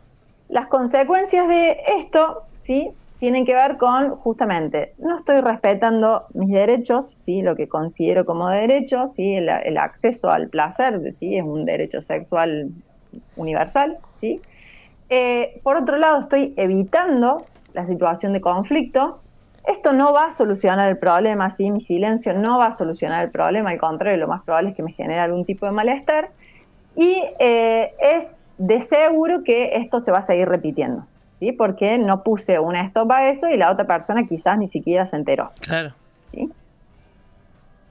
Las 0.49 0.69
consecuencias 0.69 1.49
de 1.49 1.79
esto, 1.99 2.43
¿sí? 2.61 2.91
Tienen 3.19 3.45
que 3.45 3.55
ver 3.55 3.77
con, 3.77 4.11
justamente, 4.11 4.95
no 4.99 5.17
estoy 5.17 5.41
respetando 5.41 6.27
mis 6.35 6.51
derechos, 6.51 7.11
¿sí? 7.17 7.43
Lo 7.43 7.57
que 7.57 7.69
considero 7.69 8.25
como 8.25 8.49
derechos, 8.49 9.15
¿sí? 9.15 9.35
El, 9.35 9.49
el 9.49 9.77
acceso 9.77 10.31
al 10.31 10.49
placer, 10.49 11.15
¿sí? 11.15 11.37
Es 11.37 11.45
un 11.45 11.65
derecho 11.65 12.01
sexual 12.01 12.71
universal, 13.37 13.99
¿sí? 14.21 14.41
Eh, 15.11 15.61
por 15.63 15.77
otro 15.77 15.97
lado, 15.97 16.21
estoy 16.21 16.55
evitando 16.57 17.47
la 17.75 17.85
situación 17.85 18.33
de 18.33 18.41
conflicto. 18.41 19.21
Esto 19.67 19.93
no 19.93 20.13
va 20.13 20.27
a 20.27 20.33
solucionar 20.33 20.89
el 20.89 20.99
problema, 20.99 21.51
¿sí? 21.51 21.71
mi 21.71 21.81
silencio 21.81 22.33
no 22.33 22.59
va 22.59 22.67
a 22.67 22.73
solucionar 22.73 23.25
el 23.25 23.31
problema, 23.31 23.71
al 23.71 23.79
contrario, 23.79 24.19
lo 24.19 24.29
más 24.29 24.43
probable 24.43 24.71
es 24.71 24.77
que 24.77 24.83
me 24.83 24.93
genere 24.93 25.21
algún 25.21 25.45
tipo 25.45 25.67
de 25.67 25.73
malestar. 25.73 26.31
Y 26.97 27.23
eh, 27.39 27.93
es 28.01 28.39
de 28.57 28.81
seguro 28.81 29.45
que 29.45 29.77
esto 29.77 30.01
se 30.01 30.11
va 30.11 30.19
a 30.19 30.23
seguir 30.23 30.49
repitiendo, 30.49 31.07
¿sí? 31.39 31.53
Porque 31.53 31.99
no 31.99 32.23
puse 32.23 32.59
una 32.59 32.83
stop 32.83 33.13
a 33.13 33.29
eso 33.29 33.49
y 33.49 33.57
la 33.57 33.71
otra 33.71 33.87
persona 33.87 34.27
quizás 34.27 34.59
ni 34.59 34.67
siquiera 34.67 35.07
se 35.07 35.17
enteró. 35.17 35.51
Claro. 35.61 35.93
¿sí? 36.33 36.51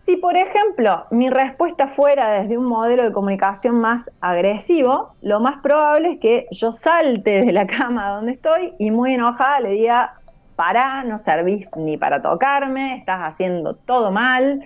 Si, 0.08 0.16
por 0.16 0.38
ejemplo, 0.38 1.06
mi 1.12 1.30
respuesta 1.30 1.88
fuera 1.88 2.30
desde 2.30 2.58
un 2.58 2.64
modelo 2.64 3.04
de 3.04 3.12
comunicación 3.12 3.76
más 3.76 4.10
agresivo, 4.22 5.14
lo 5.22 5.42
más 5.42 5.58
probable 5.58 6.12
es 6.12 6.20
que 6.20 6.46
yo 6.50 6.72
salte 6.72 7.42
de 7.42 7.52
la 7.52 7.68
cama 7.68 8.12
donde 8.12 8.32
estoy 8.32 8.74
y 8.80 8.90
muy 8.90 9.16
enojada 9.16 9.60
le 9.60 9.72
diga, 9.72 10.14
para, 10.58 11.06
no 11.06 11.18
servís 11.18 11.68
ni 11.78 11.98
para 11.98 12.22
tocarme, 12.22 12.98
estás 12.98 13.22
haciendo 13.22 13.76
todo 13.76 14.12
mal, 14.12 14.62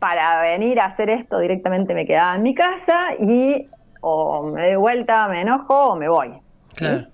para 0.00 0.40
venir 0.40 0.80
a 0.80 0.86
hacer 0.86 1.10
esto 1.10 1.38
directamente 1.38 1.94
me 1.94 2.06
quedaba 2.06 2.34
en 2.34 2.42
mi 2.42 2.54
casa 2.54 3.14
y 3.20 3.68
o 4.00 4.42
me 4.42 4.66
doy 4.66 4.76
vuelta, 4.76 5.28
me 5.28 5.42
enojo 5.42 5.92
o 5.92 5.96
me 5.96 6.08
voy. 6.08 6.32
Claro. 6.74 7.06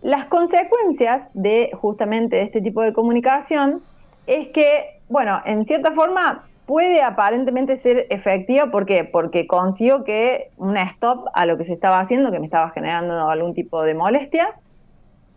Las 0.00 0.24
consecuencias 0.26 1.28
de 1.34 1.70
justamente 1.74 2.36
de 2.36 2.42
este 2.42 2.60
tipo 2.60 2.82
de 2.82 2.92
comunicación 2.92 3.82
es 4.26 4.48
que, 4.48 5.00
bueno, 5.08 5.40
en 5.44 5.64
cierta 5.64 5.92
forma 5.92 6.46
puede 6.66 7.02
aparentemente 7.02 7.76
ser 7.76 8.06
efectiva, 8.10 8.70
¿por 8.70 8.86
qué? 8.86 9.04
Porque 9.04 9.46
consigo 9.46 10.04
que 10.04 10.50
una 10.56 10.82
stop 10.84 11.26
a 11.34 11.46
lo 11.46 11.56
que 11.56 11.64
se 11.64 11.74
estaba 11.74 12.00
haciendo, 12.00 12.30
que 12.30 12.38
me 12.38 12.46
estaba 12.46 12.70
generando 12.70 13.28
algún 13.28 13.54
tipo 13.54 13.82
de 13.82 13.94
molestia, 13.94 14.54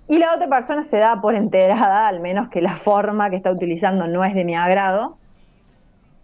y 0.08 0.18
la 0.20 0.34
otra 0.34 0.48
persona 0.48 0.84
se 0.84 0.98
da 0.98 1.20
por 1.20 1.36
enterada, 1.36 2.08
al 2.08 2.20
menos 2.22 2.50
que 2.50 2.62
la 2.62 2.76
forma 2.76 3.30
que 3.30 3.36
está 3.36 3.52
utilizando 3.52 4.08
no 4.08 4.24
es 4.24 4.34
de 4.34 4.46
mi 4.46 4.56
agrado, 4.56 5.18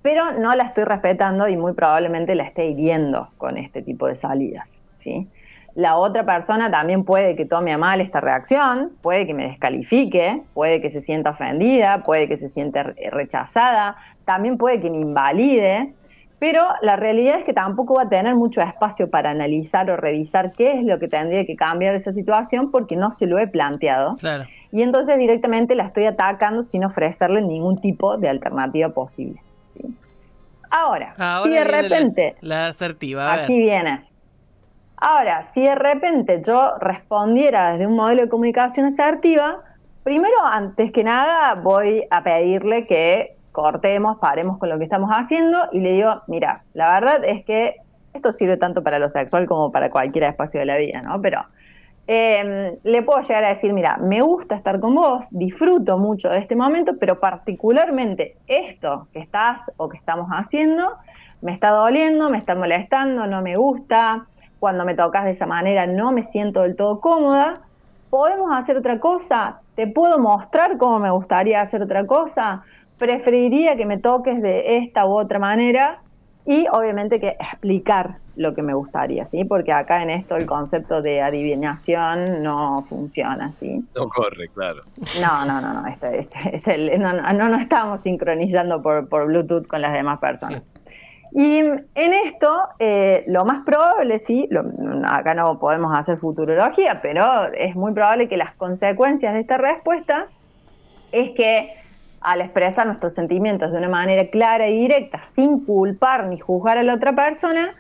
pero 0.02 0.32
no 0.34 0.54
la 0.54 0.64
estoy 0.64 0.84
respetando 0.86 1.48
y 1.48 1.58
muy 1.58 1.74
probablemente 1.74 2.36
la 2.36 2.44
esté 2.44 2.66
hiriendo 2.66 3.30
con 3.38 3.58
este 3.58 3.82
tipo 3.82 4.08
de 4.08 4.16
salidas. 4.16 4.78
¿sí? 4.98 5.28
La 5.76 5.98
otra 5.98 6.26
persona 6.26 6.70
también 6.70 7.04
puede 7.04 7.36
que 7.36 7.46
tome 7.46 7.74
a 7.74 7.78
mal 7.78 8.00
esta 8.00 8.22
reacción, 8.22 8.92
puede 9.02 9.26
que 9.26 9.34
me 9.34 9.48
descalifique, 9.48 10.42
puede 10.54 10.82
que 10.82 10.90
se 10.90 11.02
sienta 11.02 11.32
ofendida, 11.32 12.04
puede 12.04 12.28
que 12.28 12.38
se 12.38 12.48
sienta 12.48 12.84
rechazada, 12.84 13.96
también 14.24 14.58
puede 14.58 14.80
que 14.80 14.90
me 14.90 15.00
invalide, 15.00 15.94
pero 16.46 16.62
la 16.82 16.98
realidad 16.98 17.40
es 17.40 17.46
que 17.46 17.54
tampoco 17.54 17.94
va 17.94 18.02
a 18.02 18.10
tener 18.10 18.36
mucho 18.36 18.60
espacio 18.62 19.10
para 19.10 19.30
analizar 19.30 19.90
o 19.90 19.96
revisar 19.96 20.52
qué 20.52 20.74
es 20.74 20.84
lo 20.84 21.00
que 21.00 21.08
tendría 21.08 21.46
que 21.46 21.56
cambiar 21.56 21.96
esa 21.96 22.12
situación 22.12 22.70
porque 22.70 22.98
no 22.98 23.12
se 23.12 23.28
lo 23.28 23.40
he 23.40 23.48
planteado. 23.48 24.18
Claro. 24.18 24.44
Y 24.70 24.82
entonces 24.82 25.18
directamente 25.18 25.74
la 25.74 25.84
estoy 25.86 26.04
atacando 26.04 26.62
sin 26.62 26.84
ofrecerle 26.84 27.42
ningún 27.42 27.80
tipo 27.80 28.18
de 28.18 28.28
alternativa 28.28 28.90
posible. 28.90 29.42
¿sí? 29.74 29.86
Ahora, 30.70 31.16
Ahora 31.18 31.44
si 31.44 31.50
de 31.52 31.64
la- 31.72 31.82
repente, 31.82 32.36
La, 32.42 32.68
asertiva. 32.68 33.32
A 33.32 33.36
ver. 33.38 33.46
aquí 33.46 33.58
viene. 33.58 34.10
Ahora, 34.98 35.44
si 35.44 35.62
de 35.62 35.76
repente 35.76 36.42
yo 36.46 36.74
respondiera 36.82 37.72
desde 37.72 37.88
un 37.88 37.96
modelo 37.96 38.24
de 38.24 38.28
comunicación 38.30 38.88
asertiva, 38.88 39.62
primero, 40.04 40.36
antes 40.46 40.92
que 40.92 41.06
nada, 41.06 41.56
voy 41.56 42.04
a 42.12 42.22
pedirle 42.22 42.86
que 42.86 43.33
cortemos, 43.54 44.18
paremos 44.18 44.58
con 44.58 44.68
lo 44.68 44.78
que 44.78 44.84
estamos 44.84 45.10
haciendo 45.12 45.58
y 45.72 45.80
le 45.80 45.94
digo, 45.94 46.22
mira, 46.28 46.64
la 46.74 46.92
verdad 46.92 47.24
es 47.24 47.46
que 47.46 47.78
esto 48.14 48.34
sirve 48.34 48.58
tanto 48.58 48.84
para 48.84 49.00
lo 49.00 49.08
sexual 49.08 49.48
como 49.48 49.72
para 49.72 49.90
cualquier 49.90 50.26
espacio 50.26 50.60
de 50.60 50.66
la 50.66 50.78
vida, 50.78 51.02
¿no? 51.02 51.22
Pero 51.22 51.46
eh, 52.08 52.78
le 52.84 53.02
puedo 53.04 53.22
llegar 53.22 53.46
a 53.46 53.50
decir, 53.50 53.72
mira, 53.72 53.98
me 53.98 54.22
gusta 54.22 54.56
estar 54.56 54.82
con 54.82 54.96
vos, 54.96 55.28
disfruto 55.32 55.98
mucho 55.98 56.30
de 56.30 56.40
este 56.40 56.56
momento, 56.56 56.98
pero 57.00 57.22
particularmente 57.22 58.36
esto 58.48 59.08
que 59.14 59.20
estás 59.20 59.72
o 59.78 59.88
que 59.88 59.98
estamos 59.98 60.28
haciendo 60.30 60.98
me 61.42 61.54
está 61.54 61.72
doliendo, 61.72 62.30
me 62.30 62.38
está 62.38 62.56
molestando, 62.56 63.28
no 63.28 63.42
me 63.42 63.56
gusta, 63.56 64.26
cuando 64.60 64.86
me 64.86 64.96
tocas 64.96 65.26
de 65.26 65.32
esa 65.32 65.46
manera 65.46 65.86
no 65.88 66.14
me 66.14 66.24
siento 66.24 66.62
del 66.62 66.78
todo 66.78 67.02
cómoda. 67.02 67.62
¿Podemos 68.10 68.56
hacer 68.56 68.78
otra 68.78 69.00
cosa? 69.00 69.60
¿Te 69.76 69.88
puedo 69.88 70.20
mostrar 70.20 70.78
cómo 70.78 71.00
me 71.00 71.12
gustaría 71.12 71.60
hacer 71.60 71.82
otra 71.82 72.06
cosa? 72.06 72.64
Preferiría 72.98 73.76
que 73.76 73.86
me 73.86 73.98
toques 73.98 74.42
de 74.42 74.78
esta 74.78 75.06
u 75.06 75.18
otra 75.18 75.40
manera 75.40 76.02
y 76.46 76.68
obviamente 76.72 77.20
que 77.20 77.30
explicar 77.40 78.20
lo 78.36 78.54
que 78.54 78.62
me 78.62 78.74
gustaría, 78.74 79.26
¿sí? 79.26 79.46
Porque 79.46 79.72
acá 79.72 80.04
en 80.04 80.10
esto 80.10 80.36
el 80.36 80.46
concepto 80.46 81.02
de 81.02 81.22
adivinación 81.22 82.42
no 82.44 82.86
funciona, 82.90 83.52
¿sí? 83.54 83.88
No 83.96 84.08
corre, 84.10 84.50
claro. 84.50 84.82
No, 85.20 85.46
no, 85.46 85.62
no, 85.62 85.74
no, 85.74 85.88
este 85.88 86.20
es, 86.20 86.30
es 86.52 86.68
el, 86.68 87.00
no, 87.02 87.14
no, 87.14 87.58
estamos 87.58 88.02
sincronizando 88.02 88.82
por, 88.82 89.08
por 89.10 89.26
Bluetooth 89.28 89.68
con 89.68 89.82
las 89.82 89.94
demás 89.94 90.20
personas. 90.20 90.72
Y 91.36 91.58
en 91.60 92.14
esto, 92.26 92.68
eh, 92.78 93.24
lo 93.28 93.44
más 93.44 93.66
probable, 93.66 94.20
sí, 94.20 94.48
lo- 94.52 94.66
acá 95.08 95.34
no 95.34 95.58
podemos 95.60 95.98
hacer 95.98 96.18
futurología, 96.18 97.02
pero 97.02 97.52
es 97.54 97.76
muy 97.76 97.94
probable 97.94 98.28
que 98.28 98.38
las 98.38 98.56
consecuencias 98.56 99.34
de 99.34 99.40
esta 99.40 99.58
respuesta 99.58 100.30
es 101.12 101.32
que 101.32 101.72
al 102.24 102.42
expresar 102.42 102.88
nuestros 102.88 103.14
sentimientos 103.14 103.72
de 103.72 103.78
una 103.78 103.90
manera 103.90 104.30
clara 104.30 104.70
y 104.70 104.80
directa, 104.80 105.22
sin 105.22 105.66
culpar 105.66 106.28
ni 106.28 106.40
juzgar 106.40 106.78
a 106.78 106.84
la 106.84 106.96
otra 106.96 107.14
persona, 107.14 107.76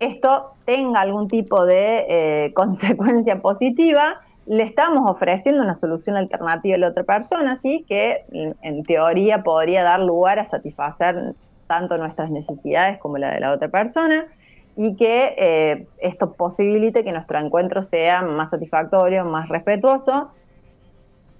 esto 0.00 0.52
tenga 0.64 1.00
algún 1.00 1.28
tipo 1.28 1.64
de 1.64 2.04
eh, 2.08 2.52
consecuencia 2.54 3.40
positiva, 3.40 4.20
le 4.46 4.62
estamos 4.62 5.10
ofreciendo 5.10 5.62
una 5.62 5.74
solución 5.74 6.16
alternativa 6.16 6.76
a 6.76 6.78
la 6.78 6.88
otra 6.88 7.04
persona, 7.04 7.56
¿sí? 7.56 7.84
que 7.88 8.24
en, 8.62 8.84
teoría 8.84 9.42
podría 9.42 9.82
dar 9.82 10.00
lugar 10.00 10.38
a 10.38 10.44
satisfacer 10.44 11.34
tanto 11.66 11.98
nuestras 11.98 12.30
necesidades 12.30 12.98
como 12.98 13.18
la 13.18 13.32
de 13.32 13.40
la 13.40 13.52
otra 13.52 13.68
persona 13.68 14.26
y 14.76 14.94
que 14.94 15.34
eh, 15.36 15.86
esto 15.98 16.32
posibilite 16.34 17.02
que 17.02 17.10
nuestro 17.10 17.40
encuentro 17.40 17.82
sea 17.82 18.22
más 18.22 18.50
satisfactorio, 18.50 19.24
más 19.24 19.48
respetuoso. 19.48 20.30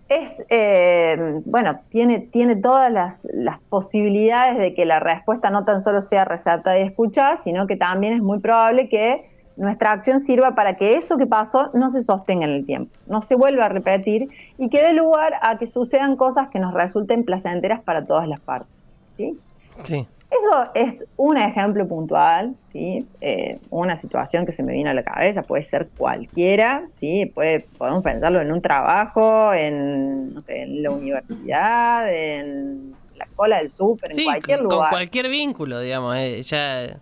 Es, 0.09 0.45
eh, 0.51 1.41
bueno, 1.45 1.81
tiene, 1.91 2.21
tiene 2.21 2.57
todas 2.57 2.93
las, 2.93 3.27
las 3.33 3.59
posibilidades 3.69 4.57
de 4.57 4.75
que 4.75 4.85
la 4.85 5.01
respuesta 5.01 5.51
no 5.51 5.65
tan 5.65 5.81
solo 5.81 6.01
sea 6.01 6.25
receptada 6.25 6.79
y 6.79 6.83
escuchada, 6.83 7.37
sino 7.37 7.67
que 7.67 7.77
también 7.77 8.15
es 8.15 8.23
muy 8.23 8.39
probable 8.39 8.89
que 8.89 9.29
nuestra 9.57 9.93
acción 9.93 10.21
sirva 10.21 10.55
para 10.55 10.77
que 10.77 10.97
eso 10.97 11.17
que 11.17 11.27
pasó 11.27 11.71
no 11.73 11.89
se 11.91 12.03
sostenga 12.03 12.47
en 12.47 12.53
el 12.53 12.67
tiempo, 12.67 12.93
no 13.07 13.21
se 13.21 13.35
vuelva 13.35 13.65
a 13.65 13.69
repetir 13.69 14.29
y 14.59 14.69
que 14.69 14.83
dé 14.83 14.93
lugar 14.93 15.35
a 15.43 15.59
que 15.59 15.67
sucedan 15.67 16.17
cosas 16.17 16.49
que 16.49 16.59
nos 16.59 16.75
resulten 16.75 17.25
placenteras 17.25 17.81
para 17.83 18.05
todas 18.05 18.29
las 18.29 18.41
partes. 18.41 18.93
¿sí? 19.17 19.39
Sí. 19.83 20.07
Eso 20.41 20.71
es 20.75 21.09
un 21.17 21.37
ejemplo 21.39 21.87
puntual, 21.87 22.55
¿sí? 22.73 23.07
Eh, 23.21 23.59
una 23.71 23.97
situación 23.97 24.45
que 24.45 24.53
se 24.53 24.63
me 24.63 24.73
viene 24.73 24.91
a 24.91 24.95
la 24.95 25.03
cabeza, 25.03 25.43
puede 25.43 25.63
ser 25.63 25.89
cualquiera, 25.97 26.83
¿sí? 26.93 27.27
Puede, 27.27 27.61
podemos 27.79 28.03
pensarlo 28.03 28.41
en 28.41 28.53
un 28.53 28.61
trabajo, 28.61 29.53
en, 29.55 30.35
no 30.35 30.41
sé, 30.41 30.63
en 30.63 30.83
la 30.83 30.91
universidad, 30.91 32.13
en 32.13 32.95
la 33.17 33.27
cola 33.35 33.59
del 33.59 33.71
súper, 33.71 34.13
en 34.13 34.25
cualquier 34.25 34.59
con 34.61 34.69
lugar. 34.71 34.91
cualquier 34.91 35.29
vínculo, 35.29 35.81
digamos. 35.81 36.17
eh, 36.17 36.43
ya 36.43 36.83
eh, 36.85 36.99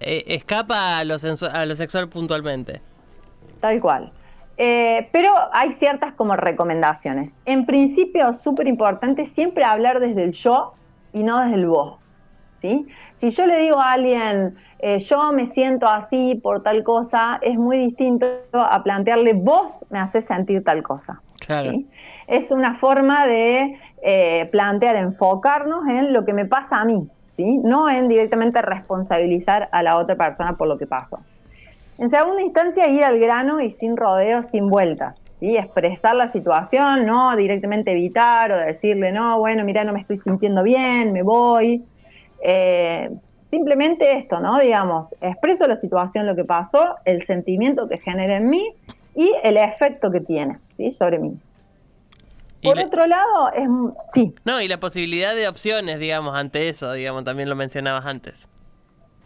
eh, 0.00 0.24
escapa 0.28 0.98
a 0.98 1.04
lo, 1.04 1.14
sensu- 1.16 1.50
a 1.52 1.64
lo 1.66 1.76
sexual 1.76 2.08
puntualmente. 2.08 2.80
Tal 3.60 3.80
cual. 3.80 4.10
Eh, 4.56 5.08
pero 5.12 5.32
hay 5.52 5.72
ciertas 5.72 6.12
como 6.12 6.36
recomendaciones. 6.36 7.34
En 7.46 7.64
principio, 7.66 8.32
súper 8.32 8.66
importante 8.68 9.24
siempre 9.24 9.64
hablar 9.64 10.00
desde 10.00 10.24
el 10.24 10.32
yo 10.32 10.74
y 11.12 11.22
no 11.22 11.40
desde 11.40 11.54
el 11.54 11.66
vos. 11.66 11.98
¿Sí? 12.62 12.86
Si 13.16 13.30
yo 13.30 13.44
le 13.44 13.58
digo 13.58 13.78
a 13.78 13.92
alguien, 13.92 14.54
eh, 14.78 14.98
yo 15.00 15.32
me 15.32 15.46
siento 15.46 15.86
así 15.86 16.40
por 16.42 16.62
tal 16.62 16.82
cosa, 16.84 17.38
es 17.42 17.58
muy 17.58 17.76
distinto 17.76 18.26
a 18.52 18.82
plantearle, 18.82 19.34
vos 19.34 19.84
me 19.90 19.98
haces 19.98 20.24
sentir 20.24 20.64
tal 20.64 20.82
cosa. 20.82 21.20
Claro. 21.44 21.72
¿sí? 21.72 21.86
Es 22.28 22.50
una 22.50 22.74
forma 22.74 23.26
de 23.26 23.78
eh, 24.02 24.48
plantear, 24.50 24.96
enfocarnos 24.96 25.86
en 25.88 26.12
lo 26.12 26.24
que 26.24 26.32
me 26.32 26.46
pasa 26.46 26.78
a 26.78 26.84
mí, 26.84 27.08
¿sí? 27.32 27.58
no 27.58 27.90
en 27.90 28.08
directamente 28.08 28.62
responsabilizar 28.62 29.68
a 29.72 29.82
la 29.82 29.98
otra 29.98 30.16
persona 30.16 30.56
por 30.56 30.68
lo 30.68 30.78
que 30.78 30.86
pasó. 30.86 31.18
En 31.98 32.08
segunda 32.08 32.40
instancia, 32.40 32.88
ir 32.88 33.04
al 33.04 33.18
grano 33.18 33.60
y 33.60 33.70
sin 33.70 33.98
rodeos, 33.98 34.46
sin 34.46 34.68
vueltas, 34.68 35.22
¿sí? 35.34 35.58
Expresar 35.58 36.14
la 36.14 36.26
situación, 36.26 37.04
no 37.04 37.36
directamente 37.36 37.92
evitar 37.92 38.50
o 38.50 38.56
decirle, 38.56 39.12
no, 39.12 39.38
bueno, 39.38 39.62
mira, 39.62 39.84
no 39.84 39.92
me 39.92 40.00
estoy 40.00 40.16
sintiendo 40.16 40.62
bien, 40.62 41.12
me 41.12 41.22
voy. 41.22 41.84
Eh, 42.42 43.10
simplemente 43.44 44.16
esto, 44.16 44.40
¿no? 44.40 44.58
Digamos, 44.58 45.14
expreso 45.20 45.66
la 45.66 45.76
situación, 45.76 46.26
lo 46.26 46.34
que 46.34 46.44
pasó, 46.44 46.96
el 47.04 47.22
sentimiento 47.22 47.88
que 47.88 47.98
genera 47.98 48.36
en 48.36 48.50
mí 48.50 48.74
y 49.14 49.32
el 49.42 49.56
efecto 49.56 50.10
que 50.10 50.20
tiene, 50.20 50.58
¿sí? 50.70 50.90
Sobre 50.90 51.18
mí. 51.18 51.38
Por 52.62 52.78
otro 52.78 53.06
lado, 53.06 53.52
es... 53.54 53.68
Sí, 54.10 54.34
No, 54.44 54.60
y 54.60 54.68
la 54.68 54.78
posibilidad 54.78 55.34
de 55.34 55.48
opciones, 55.48 55.98
digamos, 55.98 56.34
ante 56.36 56.68
eso, 56.68 56.92
digamos, 56.92 57.24
también 57.24 57.48
lo 57.48 57.56
mencionabas 57.56 58.06
antes. 58.06 58.46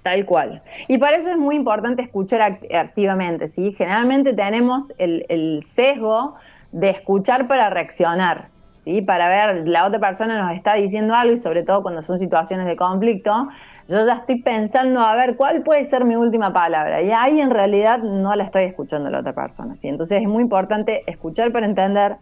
Tal 0.03 0.25
cual. 0.25 0.63
Y 0.89 0.99
para 0.99 1.17
eso 1.19 1.31
es 1.31 1.37
muy 1.37 1.55
importante 1.55 2.01
escuchar 2.01 2.41
act- 2.41 2.75
activamente, 2.75 3.49
¿sí? 3.49 3.75
Generalmente 3.77 4.33
tenemos 4.33 4.93
el, 4.99 5.27
el 5.29 5.63
sesgo 5.65 6.37
de 6.73 6.91
escuchar 6.91 7.47
para 7.47 7.71
reaccionar, 7.71 8.49
¿sí? 8.87 9.03
Para 9.03 9.29
ver, 9.29 9.69
la 9.69 9.85
otra 9.85 9.99
persona 9.99 10.41
nos 10.41 10.57
está 10.57 10.75
diciendo 10.75 11.13
algo 11.13 11.35
y 11.35 11.39
sobre 11.39 11.65
todo 11.65 11.83
cuando 11.83 12.03
son 12.03 12.19
situaciones 12.19 12.67
de 12.67 12.77
conflicto, 12.77 13.49
yo 13.89 14.07
ya 14.07 14.15
estoy 14.15 14.41
pensando 14.43 15.01
a 15.01 15.15
ver 15.17 15.37
cuál 15.37 15.63
puede 15.63 15.85
ser 15.85 16.05
mi 16.05 16.15
última 16.15 16.53
palabra 16.53 17.03
y 17.03 17.11
ahí 17.11 17.41
en 17.41 17.51
realidad 17.51 17.99
no 17.99 18.35
la 18.35 18.45
estoy 18.45 18.63
escuchando 18.63 19.11
la 19.11 19.21
otra 19.21 19.35
persona, 19.35 19.77
¿sí? 19.77 19.89
Entonces 19.89 20.23
es 20.23 20.29
muy 20.29 20.43
importante 20.43 21.03
escuchar 21.11 21.51
para 21.53 21.67
entender, 21.67 22.17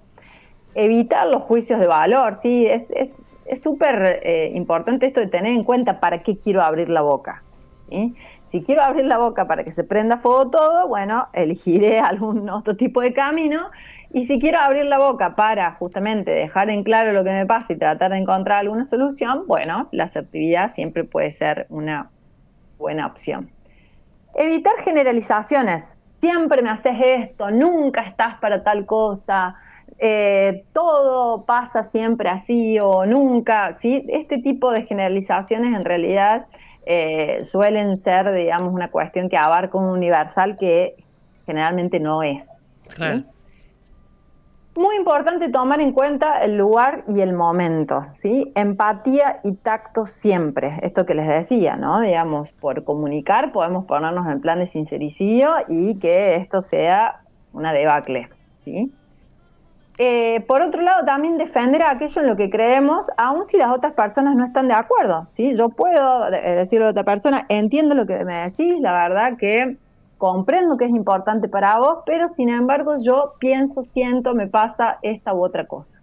evitar 0.74 1.26
los 1.26 1.42
juicios 1.42 1.78
de 1.78 1.86
valor, 1.86 2.34
¿sí? 2.34 2.66
Es 2.66 3.60
súper 3.62 4.20
eh, 4.22 4.52
importante 4.54 5.06
esto 5.06 5.20
de 5.20 5.26
tener 5.26 5.52
en 5.52 5.64
cuenta 5.64 6.00
para 6.00 6.22
qué 6.22 6.38
quiero 6.38 6.62
abrir 6.62 6.88
la 6.88 7.02
boca, 7.02 7.42
¿sí? 7.90 8.14
Si 8.44 8.62
quiero 8.62 8.82
abrir 8.82 9.06
la 9.06 9.18
boca 9.18 9.46
para 9.46 9.64
que 9.64 9.72
se 9.72 9.84
prenda 9.84 10.18
fuego 10.18 10.50
todo, 10.50 10.88
bueno, 10.88 11.28
elegiré 11.32 11.98
algún 12.00 12.48
otro 12.48 12.76
tipo 12.76 13.00
de 13.00 13.12
camino. 13.12 13.70
Y 14.14 14.26
si 14.26 14.38
quiero 14.38 14.60
abrir 14.60 14.84
la 14.84 14.98
boca 14.98 15.34
para 15.34 15.72
justamente 15.72 16.30
dejar 16.30 16.70
en 16.70 16.84
claro 16.84 17.12
lo 17.12 17.24
que 17.24 17.32
me 17.32 17.46
pasa 17.46 17.72
y 17.72 17.76
tratar 17.76 18.12
de 18.12 18.18
encontrar 18.18 18.60
alguna 18.60 18.84
solución, 18.84 19.42
bueno, 19.48 19.88
la 19.90 20.04
asertividad 20.04 20.68
siempre 20.68 21.02
puede 21.02 21.32
ser 21.32 21.66
una 21.68 22.10
buena 22.78 23.08
opción. 23.08 23.50
Evitar 24.36 24.74
generalizaciones. 24.84 25.98
Siempre 26.20 26.62
me 26.62 26.70
haces 26.70 26.94
esto, 27.04 27.50
nunca 27.50 28.02
estás 28.02 28.38
para 28.38 28.62
tal 28.62 28.86
cosa, 28.86 29.56
eh, 29.98 30.62
todo 30.72 31.44
pasa 31.44 31.82
siempre 31.82 32.28
así 32.28 32.78
o 32.78 33.04
nunca. 33.06 33.74
¿sí? 33.76 34.06
Este 34.08 34.38
tipo 34.38 34.70
de 34.70 34.84
generalizaciones 34.84 35.74
en 35.74 35.84
realidad 35.84 36.46
eh, 36.86 37.42
suelen 37.42 37.96
ser, 37.96 38.32
digamos, 38.32 38.72
una 38.72 38.92
cuestión 38.92 39.28
que 39.28 39.36
abarca 39.36 39.76
un 39.76 39.86
universal 39.86 40.56
que 40.56 40.94
generalmente 41.46 41.98
no 41.98 42.22
es. 42.22 42.60
Muy 44.76 44.96
importante 44.96 45.48
tomar 45.50 45.80
en 45.80 45.92
cuenta 45.92 46.38
el 46.38 46.56
lugar 46.56 47.04
y 47.06 47.20
el 47.20 47.32
momento, 47.32 48.02
¿sí? 48.12 48.50
Empatía 48.56 49.38
y 49.44 49.52
tacto 49.52 50.06
siempre, 50.06 50.80
esto 50.82 51.06
que 51.06 51.14
les 51.14 51.28
decía, 51.28 51.76
¿no? 51.76 52.00
Digamos, 52.00 52.50
por 52.50 52.82
comunicar 52.82 53.52
podemos 53.52 53.84
ponernos 53.84 54.26
en 54.26 54.40
plan 54.40 54.58
de 54.58 54.66
sincericidio 54.66 55.54
y 55.68 55.98
que 56.00 56.34
esto 56.34 56.60
sea 56.60 57.20
una 57.52 57.72
debacle, 57.72 58.28
¿sí? 58.64 58.92
Eh, 59.96 60.40
por 60.48 60.60
otro 60.60 60.82
lado, 60.82 61.04
también 61.04 61.38
defender 61.38 61.84
aquello 61.84 62.22
en 62.22 62.26
lo 62.26 62.36
que 62.36 62.50
creemos, 62.50 63.06
aun 63.16 63.44
si 63.44 63.56
las 63.56 63.68
otras 63.68 63.92
personas 63.92 64.34
no 64.34 64.44
están 64.44 64.66
de 64.66 64.74
acuerdo. 64.74 65.28
¿sí? 65.30 65.54
Yo 65.54 65.68
puedo 65.68 66.32
eh, 66.32 66.56
decirle 66.56 66.86
a 66.86 66.90
otra 66.90 67.04
persona, 67.04 67.46
entiendo 67.48 67.94
lo 67.94 68.06
que 68.06 68.24
me 68.24 68.48
decís, 68.48 68.80
la 68.80 68.92
verdad 68.92 69.36
que 69.38 69.76
comprendo 70.24 70.78
que 70.78 70.86
es 70.86 70.90
importante 70.90 71.48
para 71.48 71.78
vos, 71.78 71.98
pero 72.06 72.28
sin 72.28 72.48
embargo 72.48 72.96
yo 72.98 73.34
pienso, 73.38 73.82
siento, 73.82 74.34
me 74.34 74.46
pasa 74.46 74.98
esta 75.02 75.34
u 75.34 75.44
otra 75.44 75.66
cosa. 75.66 76.00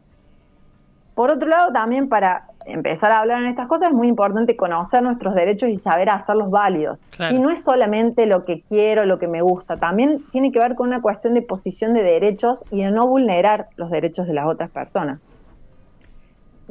Por 1.15 1.31
otro 1.31 1.49
lado, 1.49 1.71
también 1.73 2.07
para 2.07 2.45
empezar 2.65 3.11
a 3.11 3.17
hablar 3.17 3.41
en 3.41 3.49
estas 3.49 3.67
cosas 3.67 3.89
es 3.89 3.95
muy 3.95 4.07
importante 4.07 4.55
conocer 4.55 5.01
nuestros 5.01 5.33
derechos 5.33 5.69
y 5.69 5.77
saber 5.77 6.11
hacerlos 6.11 6.51
válidos. 6.51 7.07
Y 7.31 7.39
no 7.39 7.49
es 7.49 7.63
solamente 7.63 8.27
lo 8.27 8.45
que 8.45 8.61
quiero, 8.61 9.05
lo 9.05 9.17
que 9.17 9.27
me 9.27 9.41
gusta, 9.41 9.77
también 9.77 10.23
tiene 10.31 10.51
que 10.51 10.59
ver 10.59 10.75
con 10.75 10.89
una 10.89 11.01
cuestión 11.01 11.33
de 11.33 11.41
posición 11.41 11.93
de 11.93 12.03
derechos 12.03 12.63
y 12.69 12.83
de 12.83 12.91
no 12.91 13.07
vulnerar 13.07 13.69
los 13.75 13.89
derechos 13.89 14.27
de 14.27 14.33
las 14.33 14.45
otras 14.45 14.69
personas. 14.69 15.27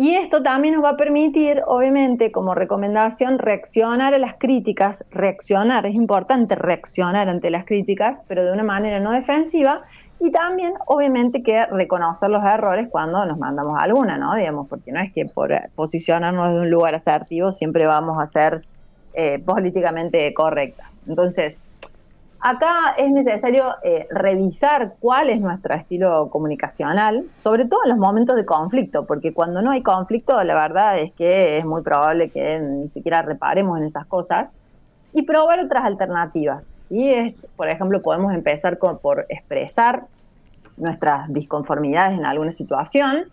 Y 0.01 0.15
esto 0.15 0.43
también 0.43 0.77
nos 0.77 0.83
va 0.83 0.91
a 0.93 0.97
permitir, 0.97 1.63
obviamente, 1.67 2.33
como 2.33 2.55
recomendación, 2.55 3.39
reaccionar 3.39 4.15
a 4.15 4.19
las 4.19 4.37
críticas, 4.39 5.05
reaccionar, 5.11 5.85
es 5.85 5.95
importante 5.95 6.55
reaccionar 6.55 7.29
ante 7.29 7.51
las 7.51 7.67
críticas, 7.67 8.25
pero 8.27 8.43
de 8.43 8.51
una 8.51 8.63
manera 8.63 8.99
no 8.99 9.13
defensiva 9.13 9.83
y 10.19 10.31
también, 10.31 10.73
obviamente, 10.87 11.43
que 11.43 11.67
reconocer 11.67 12.31
los 12.31 12.43
errores 12.43 12.89
cuando 12.91 13.27
nos 13.27 13.37
mandamos 13.37 13.77
alguna, 13.79 14.17
¿no? 14.17 14.35
Digamos, 14.35 14.69
porque 14.69 14.91
no 14.91 15.01
es 15.01 15.13
que 15.13 15.27
por 15.27 15.53
posicionarnos 15.75 16.55
de 16.55 16.61
un 16.61 16.71
lugar 16.71 16.95
asertivo 16.95 17.53
siempre 17.53 17.85
vamos 17.85 18.17
a 18.19 18.25
ser 18.25 18.65
eh, 19.13 19.39
políticamente 19.41 20.33
correctas. 20.33 21.03
Entonces, 21.09 21.63
acá 22.41 22.95
es 22.97 23.11
necesario 23.11 23.75
eh, 23.83 24.07
revisar 24.11 24.95
cuál 24.99 25.31
es 25.31 25.41
nuestro 25.41 25.75
estilo 25.75 26.29
comunicacional, 26.31 27.27
sobre 27.37 27.67
todo 27.67 27.81
en 27.85 27.91
los 27.91 27.99
momentos 27.99 28.37
de 28.37 28.45
conflicto, 28.45 29.07
porque 29.07 29.33
cuando 29.33 29.63
no 29.63 29.71
hay 29.71 29.83
conflicto, 29.83 30.43
la 30.43 30.55
verdad 30.55 30.99
es 30.99 31.13
que 31.13 31.59
es 31.59 31.65
muy 31.65 31.83
probable 31.83 32.31
que 32.31 32.59
ni 32.61 32.89
siquiera 32.89 33.23
reparemos 33.23 33.79
en 33.79 33.85
esas 33.85 34.07
cosas 34.07 34.53
y 35.13 35.23
probar 35.23 35.61
otras 35.61 35.85
alternativas. 35.85 36.71
¿sí? 36.89 37.11
Es, 37.11 37.47
por 37.57 37.69
ejemplo, 37.69 38.01
podemos 38.01 38.33
empezar 38.33 38.79
por 38.79 39.27
expresar 39.29 40.05
nuestras 40.77 41.33
disconformidades 41.33 42.19
en 42.19 42.25
alguna 42.25 42.53
situación, 42.53 43.25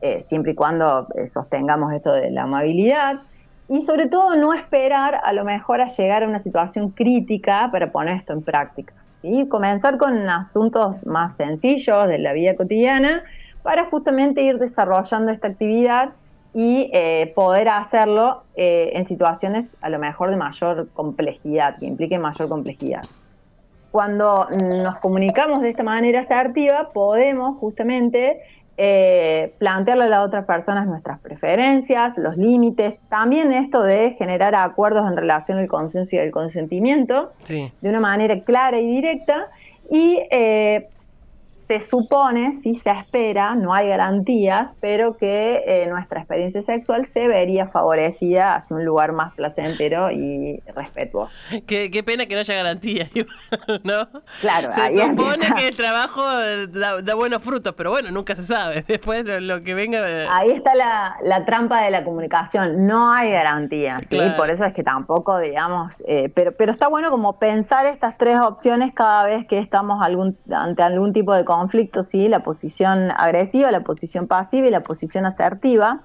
eh, 0.00 0.20
siempre 0.20 0.52
y 0.52 0.54
cuando 0.54 1.08
eh, 1.14 1.26
sostengamos 1.26 1.92
esto 1.92 2.12
de 2.12 2.30
la 2.30 2.42
amabilidad. 2.42 3.20
Y 3.68 3.82
sobre 3.82 4.08
todo 4.08 4.36
no 4.36 4.52
esperar 4.52 5.20
a 5.24 5.32
lo 5.32 5.44
mejor 5.44 5.80
a 5.80 5.88
llegar 5.88 6.22
a 6.22 6.28
una 6.28 6.38
situación 6.38 6.90
crítica 6.90 7.68
para 7.72 7.90
poner 7.90 8.16
esto 8.16 8.32
en 8.32 8.42
práctica. 8.42 8.94
¿sí? 9.16 9.46
Comenzar 9.48 9.98
con 9.98 10.28
asuntos 10.28 11.04
más 11.06 11.36
sencillos 11.36 12.06
de 12.06 12.18
la 12.18 12.32
vida 12.32 12.54
cotidiana 12.54 13.24
para 13.62 13.86
justamente 13.86 14.42
ir 14.42 14.58
desarrollando 14.58 15.32
esta 15.32 15.48
actividad 15.48 16.10
y 16.54 16.88
eh, 16.92 17.32
poder 17.34 17.68
hacerlo 17.68 18.44
eh, 18.54 18.92
en 18.94 19.04
situaciones 19.04 19.74
a 19.82 19.90
lo 19.90 19.98
mejor 19.98 20.30
de 20.30 20.36
mayor 20.36 20.88
complejidad, 20.94 21.78
que 21.78 21.86
impliquen 21.86 22.22
mayor 22.22 22.48
complejidad. 22.48 23.02
Cuando 23.90 24.46
nos 24.50 24.98
comunicamos 25.00 25.60
de 25.60 25.70
esta 25.70 25.82
manera 25.82 26.20
asertiva, 26.20 26.90
podemos 26.94 27.58
justamente 27.58 28.40
eh, 28.76 29.54
plantearle 29.58 30.04
a 30.04 30.08
las 30.08 30.26
otras 30.26 30.44
personas 30.44 30.86
nuestras 30.86 31.18
preferencias, 31.20 32.18
los 32.18 32.36
límites, 32.36 33.00
también 33.08 33.52
esto 33.52 33.82
de 33.82 34.12
generar 34.12 34.54
acuerdos 34.54 35.06
en 35.08 35.16
relación 35.16 35.58
al 35.58 35.68
consenso 35.68 36.16
y 36.16 36.18
el 36.18 36.30
consentimiento, 36.30 37.32
de 37.48 37.70
una 37.82 38.00
manera 38.00 38.40
clara 38.40 38.78
y 38.78 38.86
directa, 38.86 39.48
y 39.90 40.20
se 41.66 41.80
supone, 41.80 42.52
sí 42.52 42.74
se 42.74 42.90
espera, 42.90 43.54
no 43.54 43.74
hay 43.74 43.88
garantías, 43.88 44.76
pero 44.80 45.16
que 45.16 45.62
eh, 45.66 45.86
nuestra 45.88 46.20
experiencia 46.20 46.62
sexual 46.62 47.06
se 47.06 47.26
vería 47.26 47.66
favorecida 47.66 48.54
hacia 48.54 48.76
un 48.76 48.84
lugar 48.84 49.12
más 49.12 49.34
placentero 49.34 50.10
y 50.10 50.62
respetuoso. 50.74 51.36
Qué, 51.66 51.90
qué 51.90 52.02
pena 52.04 52.26
que 52.26 52.34
no 52.34 52.40
haya 52.40 52.54
garantías, 52.54 53.10
¿no? 53.84 54.08
Claro, 54.40 54.72
se 54.72 55.06
supone 55.06 55.46
que 55.56 55.68
el 55.68 55.76
trabajo 55.76 56.22
da, 56.68 57.14
buenos 57.14 57.42
frutos, 57.42 57.74
pero 57.76 57.90
bueno, 57.90 58.10
nunca 58.10 58.36
se 58.36 58.44
sabe. 58.44 58.82
Después 58.88 59.24
de 59.24 59.40
lo 59.40 59.62
que 59.62 59.74
venga. 59.74 60.08
Eh, 60.08 60.26
Ahí 60.30 60.50
está 60.50 60.74
la, 60.74 61.16
la, 61.22 61.44
trampa 61.44 61.82
de 61.82 61.90
la 61.90 62.04
comunicación, 62.04 62.86
no 62.86 63.12
hay 63.12 63.32
garantías, 63.32 64.06
¿sí? 64.06 64.18
Por 64.36 64.50
eso 64.50 64.64
es 64.64 64.74
que 64.74 64.82
tampoco, 64.82 65.38
digamos, 65.38 66.02
eh, 66.06 66.30
pero, 66.34 66.52
pero 66.52 66.70
está 66.70 66.88
bueno 66.88 67.10
como 67.10 67.38
pensar 67.38 67.86
estas 67.86 68.16
tres 68.18 68.38
opciones 68.40 68.92
cada 68.94 69.24
vez 69.24 69.46
que 69.46 69.58
estamos 69.58 70.04
algún, 70.04 70.36
ante 70.50 70.82
algún 70.82 71.12
tipo 71.12 71.34
de 71.34 71.44
conflicto, 71.58 72.02
¿sí? 72.02 72.28
la 72.28 72.40
posición 72.40 73.10
agresiva, 73.10 73.70
la 73.70 73.80
posición 73.80 74.26
pasiva 74.26 74.66
y 74.66 74.70
la 74.70 74.80
posición 74.80 75.26
asertiva. 75.26 76.00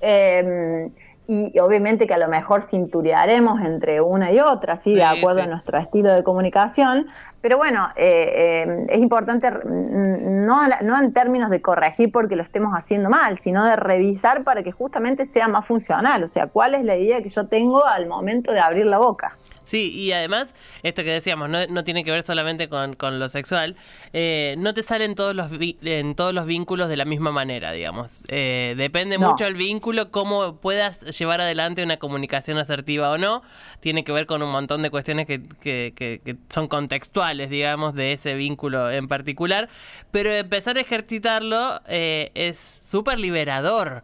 Em, 0.00 0.90
y 1.26 1.58
obviamente 1.58 2.06
que 2.06 2.14
a 2.14 2.18
lo 2.18 2.28
mejor 2.28 2.62
cinturearemos 2.62 3.60
entre 3.60 4.00
una 4.00 4.32
y 4.32 4.40
otra, 4.40 4.76
¿sí? 4.76 4.94
de 4.94 5.04
acuerdo 5.04 5.42
a 5.42 5.46
nuestro 5.46 5.76
estilo 5.76 6.12
de 6.14 6.22
comunicación. 6.22 7.06
Pero 7.42 7.58
bueno, 7.58 7.88
eh, 7.96 8.62
em, 8.62 8.86
es 8.88 8.98
importante 8.98 9.50
no, 9.50 10.62
no 10.82 10.98
en 10.98 11.12
términos 11.12 11.50
de 11.50 11.60
corregir 11.60 12.10
porque 12.10 12.34
lo 12.34 12.42
estemos 12.42 12.72
haciendo 12.72 13.10
mal, 13.10 13.38
sino 13.38 13.64
de 13.64 13.76
revisar 13.76 14.42
para 14.42 14.62
que 14.62 14.72
justamente 14.72 15.26
sea 15.26 15.48
más 15.48 15.66
funcional. 15.66 16.24
O 16.24 16.28
sea, 16.28 16.46
cuál 16.46 16.74
es 16.74 16.84
la 16.84 16.96
idea 16.96 17.22
que 17.22 17.28
yo 17.28 17.46
tengo 17.46 17.84
al 17.84 18.06
momento 18.06 18.52
de 18.52 18.60
abrir 18.60 18.86
la 18.86 18.98
boca. 18.98 19.36
Sí, 19.68 19.92
y 19.94 20.12
además, 20.12 20.54
esto 20.82 21.04
que 21.04 21.10
decíamos, 21.10 21.50
no, 21.50 21.66
no 21.66 21.84
tiene 21.84 22.02
que 22.02 22.10
ver 22.10 22.22
solamente 22.22 22.70
con, 22.70 22.94
con 22.94 23.18
lo 23.18 23.28
sexual, 23.28 23.76
eh, 24.14 24.54
no 24.56 24.72
te 24.72 24.82
salen 24.82 25.14
todos 25.14 25.34
los 25.34 25.50
en 25.82 26.14
todos 26.14 26.32
los 26.32 26.46
vínculos 26.46 26.88
de 26.88 26.96
la 26.96 27.04
misma 27.04 27.32
manera, 27.32 27.72
digamos. 27.72 28.24
Eh, 28.28 28.74
depende 28.78 29.18
mucho 29.18 29.46
el 29.46 29.56
vínculo, 29.56 30.10
cómo 30.10 30.56
puedas 30.56 31.18
llevar 31.18 31.42
adelante 31.42 31.82
una 31.82 31.98
comunicación 31.98 32.56
asertiva 32.56 33.10
o 33.10 33.18
no, 33.18 33.42
tiene 33.80 34.04
que 34.04 34.12
ver 34.12 34.24
con 34.24 34.42
un 34.42 34.50
montón 34.50 34.80
de 34.80 34.88
cuestiones 34.88 35.26
que, 35.26 35.42
que, 35.60 35.92
que 35.94 36.36
son 36.48 36.66
contextuales, 36.68 37.50
digamos, 37.50 37.94
de 37.94 38.14
ese 38.14 38.36
vínculo 38.36 38.90
en 38.90 39.06
particular, 39.06 39.68
pero 40.10 40.30
empezar 40.30 40.78
a 40.78 40.80
ejercitarlo 40.80 41.82
eh, 41.88 42.30
es 42.34 42.80
súper 42.82 43.20
liberador. 43.20 44.02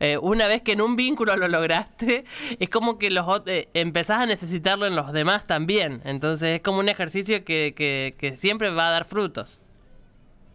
Eh, 0.00 0.18
una 0.18 0.46
vez 0.46 0.62
que 0.62 0.72
en 0.72 0.80
un 0.80 0.96
vínculo 0.96 1.36
lo 1.36 1.48
lograste, 1.48 2.24
es 2.58 2.68
como 2.68 2.98
que 2.98 3.10
los 3.10 3.42
eh, 3.46 3.68
empezás 3.74 4.18
a 4.18 4.26
necesitarlo 4.26 4.86
en 4.86 4.96
los 4.96 5.12
demás 5.12 5.46
también. 5.46 6.00
Entonces 6.04 6.56
es 6.56 6.60
como 6.60 6.78
un 6.78 6.88
ejercicio 6.88 7.44
que, 7.44 7.74
que, 7.74 8.36
siempre 8.36 8.70
va 8.70 8.88
a 8.88 8.90
dar 8.90 9.04
frutos. 9.04 9.60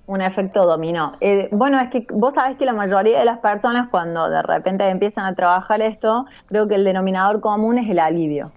Un 0.06 0.22
efecto 0.22 0.66
dominó. 0.66 1.18
Eh, 1.20 1.50
bueno, 1.52 1.80
es 1.80 1.90
que 1.90 2.08
vos 2.12 2.34
sabés 2.34 2.58
que 2.58 2.66
la 2.66 2.74
mayoría 2.74 3.20
de 3.20 3.26
las 3.26 3.40
personas 3.40 3.90
cuando 3.90 4.30
de 4.30 4.42
repente 4.42 4.88
empiezan 4.88 5.26
a 5.26 5.36
trabajar 5.36 5.82
esto, 5.82 6.26
creo 6.48 6.68
que 6.68 6.76
el 6.76 6.86
denominador 6.86 7.42
común 7.42 7.78
es 7.78 7.90
el 7.90 8.00
alivio. 8.00 8.52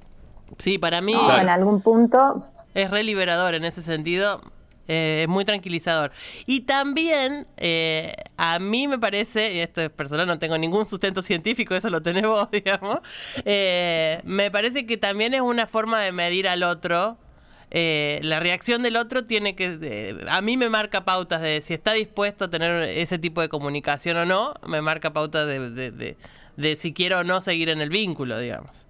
Sí, 0.58 0.78
para 0.78 1.00
mí... 1.00 1.14
En 1.40 1.48
algún 1.48 1.80
punto... 1.80 2.44
Es 2.74 2.90
re 2.90 3.02
liberador 3.02 3.54
en 3.54 3.64
ese 3.64 3.82
sentido 3.82 4.40
eh, 4.92 5.22
es 5.22 5.28
muy 5.28 5.44
tranquilizador. 5.44 6.10
Y 6.46 6.62
también 6.62 7.46
eh, 7.58 8.12
a 8.36 8.58
mí 8.58 8.88
me 8.88 8.98
parece, 8.98 9.54
y 9.54 9.60
esto 9.60 9.82
es 9.82 9.90
personal, 9.90 10.26
no 10.26 10.40
tengo 10.40 10.58
ningún 10.58 10.84
sustento 10.84 11.22
científico, 11.22 11.76
eso 11.76 11.90
lo 11.90 12.02
tenés 12.02 12.24
vos, 12.26 12.50
digamos, 12.50 12.98
eh, 13.44 14.20
me 14.24 14.50
parece 14.50 14.86
que 14.86 14.96
también 14.96 15.32
es 15.32 15.42
una 15.42 15.68
forma 15.68 16.00
de 16.00 16.10
medir 16.10 16.48
al 16.48 16.64
otro. 16.64 17.18
la 17.70 18.40
reacción 18.40 18.82
del 18.82 18.96
otro 18.96 19.26
tiene 19.26 19.54
que, 19.54 20.26
a 20.28 20.40
mí 20.40 20.56
me 20.56 20.68
marca 20.68 21.04
pautas 21.04 21.40
de 21.40 21.60
si 21.60 21.72
está 21.72 21.92
dispuesto 21.92 22.46
a 22.46 22.50
tener 22.50 22.82
ese 22.82 23.16
tipo 23.20 23.40
de 23.42 23.48
comunicación 23.48 24.16
o 24.16 24.26
no, 24.26 24.54
me 24.66 24.82
marca 24.82 25.12
pautas 25.12 25.46
de, 25.46 26.16
de 26.56 26.76
si 26.76 26.92
quiero 26.92 27.20
o 27.20 27.24
no 27.24 27.40
seguir 27.40 27.68
en 27.68 27.80
el 27.80 27.90
vínculo, 27.90 28.40
digamos. 28.40 28.89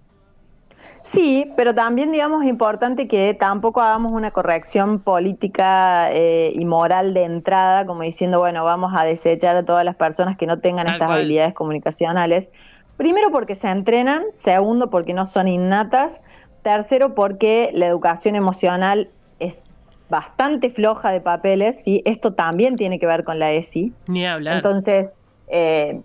Sí, 1.03 1.51
pero 1.57 1.75
también, 1.75 2.13
digamos, 2.13 2.43
es 2.43 2.49
importante 2.49 3.09
que 3.09 3.35
tampoco 3.35 3.81
hagamos 3.81 4.13
una 4.13 4.31
corrección 4.31 5.01
política 5.01 6.13
eh, 6.13 6.53
y 6.55 6.65
moral 6.65 7.15
de 7.15 7.25
entrada, 7.25 7.87
como 7.87 8.03
diciendo, 8.03 8.39
bueno, 8.39 8.65
vamos 8.65 8.93
a 8.97 9.05
desechar 9.05 9.57
a 9.57 9.65
todas 9.65 9.85
las 9.85 9.97
personas 9.97 10.37
que 10.37 10.47
no 10.47 10.59
tengan 10.61 10.87
estas 10.89 11.11
habilidades 11.11 11.55
comunicacionales. 11.55 12.51
Primero, 12.97 13.31
porque 13.31 13.55
se 13.55 13.69
entrenan. 13.69 14.25
Segundo, 14.35 14.91
porque 14.91 15.15
no 15.15 15.25
son 15.25 15.49
innatas. 15.49 16.21
Tercero, 16.63 17.15
porque 17.15 17.71
la 17.73 17.87
educación 17.87 18.35
emocional 18.35 19.09
es 19.39 19.65
bastante 20.11 20.69
floja 20.69 21.11
de 21.13 21.21
papeles, 21.21 21.83
¿sí? 21.83 22.03
Esto 22.05 22.35
también 22.35 22.77
tiene 22.77 22.99
que 22.99 23.07
ver 23.07 23.25
con 23.25 23.39
la 23.39 23.53
ESI. 23.53 23.95
Ni 24.09 24.27
hablar. 24.27 24.57
Entonces, 24.57 25.15
eh, 25.53 26.01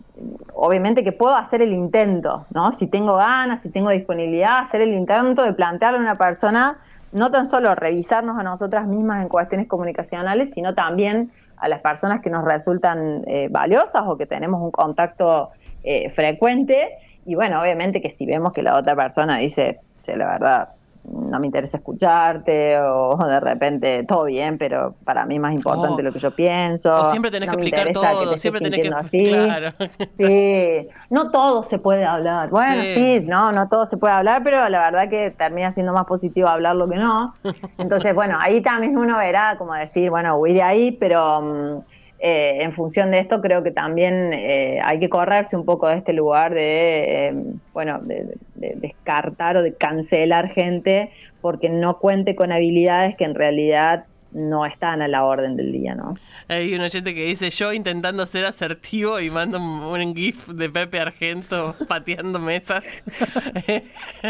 obviamente 0.56 1.04
que 1.04 1.12
puedo 1.12 1.36
hacer 1.36 1.62
el 1.62 1.72
intento, 1.72 2.46
¿no? 2.50 2.72
Si 2.72 2.88
tengo 2.88 3.16
ganas, 3.16 3.62
si 3.62 3.70
tengo 3.70 3.92
disponibilidad, 3.92 4.60
hacer 4.60 4.82
el 4.82 4.94
intento 4.94 5.44
de 5.44 5.54
plantearle 5.54 6.00
a 6.00 6.02
una 6.02 6.18
persona, 6.18 6.80
no 7.12 7.30
tan 7.30 7.46
solo 7.46 7.76
revisarnos 7.76 8.40
a 8.40 8.44
nosotras 8.44 8.88
mismas 8.88 9.22
en 9.22 9.30
cuestiones 9.30 9.68
comunicacionales, 9.68 10.52
sino 10.52 10.74
también 10.74 11.32
a 11.58 11.68
las 11.68 11.82
personas 11.82 12.22
que 12.22 12.30
nos 12.30 12.44
resultan 12.44 13.24
eh, 13.28 13.48
valiosas 13.50 14.04
o 14.06 14.18
que 14.18 14.26
tenemos 14.26 14.62
un 14.62 14.72
contacto 14.72 15.52
eh, 15.84 16.10
frecuente. 16.10 16.98
Y 17.26 17.36
bueno, 17.36 17.62
obviamente 17.62 18.02
que 18.02 18.10
si 18.10 18.26
vemos 18.26 18.52
que 18.52 18.64
la 18.64 18.76
otra 18.76 18.96
persona 18.96 19.38
dice, 19.38 19.80
che, 20.02 20.18
la 20.18 20.26
verdad, 20.28 20.70
no 21.12 21.40
me 21.40 21.46
interesa 21.46 21.78
escucharte 21.78 22.80
o 22.80 23.18
de 23.28 23.40
repente 23.40 24.04
todo 24.04 24.26
bien, 24.26 24.58
pero 24.58 24.96
para 25.04 25.26
mí 25.26 25.36
es 25.36 25.42
más 25.42 25.54
importante 25.54 26.04
lo 26.04 26.12
que 26.12 26.20
yo 26.20 26.32
pienso. 26.32 27.02
O 27.02 27.06
siempre 27.06 27.32
tenés 27.32 27.50
que 27.50 27.56
explicar 27.56 27.92
todo, 27.92 28.38
siempre 28.38 28.62
tenés 28.62 28.82
que 28.82 28.94
así. 28.94 29.26
Claro. 29.26 29.74
Sí, 30.18 30.88
no 31.10 31.32
todo 31.32 31.64
se 31.64 31.78
puede 31.78 32.06
hablar. 32.06 32.50
Bueno, 32.50 32.84
sí. 32.84 33.22
no, 33.26 33.52
no 33.52 33.68
todo 33.68 33.86
se 33.86 33.98
puede 33.98 34.14
hablar, 34.14 34.42
pero 34.44 34.68
la 34.70 34.80
verdad 34.80 35.10
que 35.10 35.32
termina 35.32 35.72
siendo 35.72 35.94
más 35.94 36.06
positivo 36.06 36.48
hablarlo 36.48 36.88
que 36.88 36.96
no. 36.96 37.34
Entonces, 37.78 38.14
bueno, 38.16 38.38
ahí 38.40 38.62
también 38.62 38.98
uno 38.98 39.18
verá 39.18 39.56
como 39.58 39.74
decir, 39.74 40.10
bueno, 40.10 40.38
voy 40.38 40.54
de 40.54 40.62
ahí, 40.62 40.92
pero 40.92 41.42
mm, 41.42 41.95
eh, 42.20 42.64
en 42.64 42.74
función 42.74 43.12
de 43.12 43.18
esto 43.18 43.42
creo 43.42 43.62
que 43.62 43.72
también 43.72 44.32
eh, 44.34 44.80
hay 44.84 45.00
que 45.00 45.10
correrse 45.10 45.58
un 45.58 45.66
poco 45.66 45.88
de 45.88 45.98
este 45.98 46.14
lugar 46.14 46.54
de, 46.54 47.28
eh, 47.28 47.34
bueno, 47.74 48.00
de, 48.02 48.38
descartar 48.56 49.58
o 49.58 49.62
de 49.62 49.74
cancelar 49.74 50.50
gente 50.50 51.12
porque 51.42 51.70
no 51.70 52.00
cuente 52.00 52.36
con 52.36 52.52
habilidades 52.52 53.16
que 53.18 53.26
en 53.26 53.36
realidad 53.36 54.06
no 54.32 54.66
están 54.66 55.02
a 55.02 55.08
la 55.08 55.26
orden 55.26 55.56
del 55.56 55.72
día, 55.72 55.94
¿no? 55.94 56.16
Hay 56.48 56.76
un 56.76 56.82
oyente 56.82 57.16
que 57.16 57.26
dice, 57.26 57.50
yo 57.50 57.74
intentando 57.74 58.26
ser 58.28 58.46
asertivo 58.46 59.20
y 59.20 59.32
mando 59.32 59.58
un 59.58 60.16
gif 60.16 60.48
de 60.48 60.70
Pepe 60.70 61.00
Argento 61.00 61.76
pateando 61.88 62.40
mesas. 62.40 62.84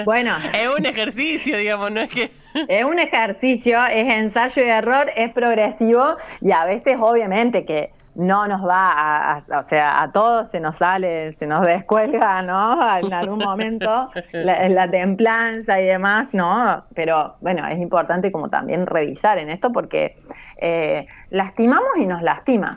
Bueno. 0.06 0.36
es 0.54 0.67
un 0.78 0.86
ejercicio, 0.86 1.58
digamos, 1.58 1.91
no 1.91 2.01
es 2.01 2.10
que... 2.10 2.32
es 2.67 2.84
un 2.84 2.99
ejercicio, 2.99 3.80
es 3.86 4.13
ensayo 4.13 4.63
y 4.63 4.69
error, 4.69 5.10
es 5.15 5.32
progresivo 5.34 6.17
y 6.41 6.51
a 6.51 6.65
veces 6.65 6.97
obviamente 6.99 7.65
que 7.65 7.91
no 8.15 8.47
nos 8.47 8.65
va 8.65 9.34
a, 9.34 9.43
o 9.60 9.63
sea, 9.67 10.01
a 10.01 10.12
todos 10.12 10.49
se 10.49 10.60
nos 10.60 10.78
sale, 10.78 11.34
se 11.34 11.47
nos 11.47 11.65
descuelga, 11.65 12.41
¿no? 12.41 12.97
En 12.97 13.13
algún 13.13 13.39
momento 13.39 14.10
la, 14.32 14.69
la, 14.69 14.89
templanza 14.89 15.82
y 15.82 15.86
demás, 15.86 16.34
¿no? 16.34 16.86
Pero 16.93 17.36
bueno, 17.41 17.67
es 17.67 17.80
importante 17.80 18.32
como 18.32 18.49
también 18.49 18.86
revisar 18.86 19.38
en 19.38 19.49
esto 19.49 19.71
porque 19.71 20.15
eh, 20.58 21.08
lastimamos 21.30 21.98
y 21.98 22.06
nos 22.06 22.22
lastima. 22.22 22.76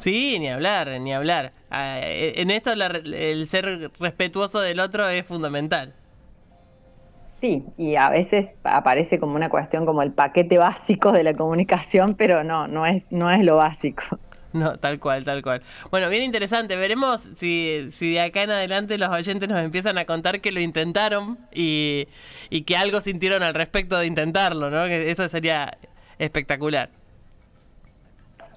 Sí, 0.00 0.38
ni 0.38 0.48
hablar, 0.48 0.88
ni 1.00 1.12
hablar. 1.12 1.52
Ah, 1.70 1.98
en 2.02 2.50
esto 2.50 2.72
el 2.72 3.46
ser 3.46 3.90
respetuoso 4.00 4.60
del 4.60 4.80
otro 4.80 5.08
es 5.08 5.26
fundamental. 5.26 5.92
Sí, 7.40 7.64
y 7.78 7.96
a 7.96 8.10
veces 8.10 8.48
aparece 8.64 9.18
como 9.18 9.34
una 9.34 9.48
cuestión 9.48 9.86
como 9.86 10.02
el 10.02 10.12
paquete 10.12 10.58
básico 10.58 11.12
de 11.12 11.22
la 11.22 11.34
comunicación, 11.34 12.14
pero 12.14 12.44
no, 12.44 12.66
no 12.66 12.86
es, 12.86 13.04
no 13.10 13.30
es 13.30 13.44
lo 13.44 13.56
básico. 13.56 14.02
No, 14.52 14.76
tal 14.78 14.98
cual, 14.98 15.22
tal 15.22 15.42
cual. 15.42 15.62
Bueno, 15.92 16.08
bien 16.08 16.24
interesante. 16.24 16.74
Veremos 16.76 17.20
si, 17.20 17.86
si 17.92 18.14
de 18.14 18.20
acá 18.20 18.42
en 18.42 18.50
adelante 18.50 18.98
los 18.98 19.08
oyentes 19.08 19.48
nos 19.48 19.62
empiezan 19.62 19.96
a 19.96 20.06
contar 20.06 20.40
que 20.40 20.50
lo 20.50 20.58
intentaron 20.58 21.38
y, 21.52 22.08
y 22.50 22.62
que 22.62 22.76
algo 22.76 23.00
sintieron 23.00 23.44
al 23.44 23.54
respecto 23.54 23.96
de 23.96 24.06
intentarlo, 24.06 24.68
¿no? 24.68 24.86
Que 24.86 25.10
eso 25.10 25.28
sería 25.28 25.78
espectacular 26.18 26.90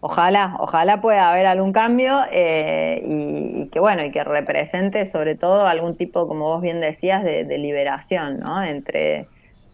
ojalá, 0.05 0.57
ojalá 0.59 0.99
pueda 0.99 1.29
haber 1.29 1.45
algún 1.45 1.71
cambio 1.71 2.23
eh, 2.29 3.01
y, 3.05 3.69
que 3.69 3.79
bueno, 3.79 4.03
y 4.03 4.11
que 4.11 4.21
represente 4.25 5.05
sobre 5.05 5.35
todo 5.35 5.65
algún 5.65 5.95
tipo, 5.95 6.27
como 6.27 6.49
vos 6.49 6.61
bien 6.61 6.81
decías, 6.81 7.23
de, 7.23 7.57
liberación, 7.57 8.41
¿no? 8.41 8.61
Entre 8.61 9.27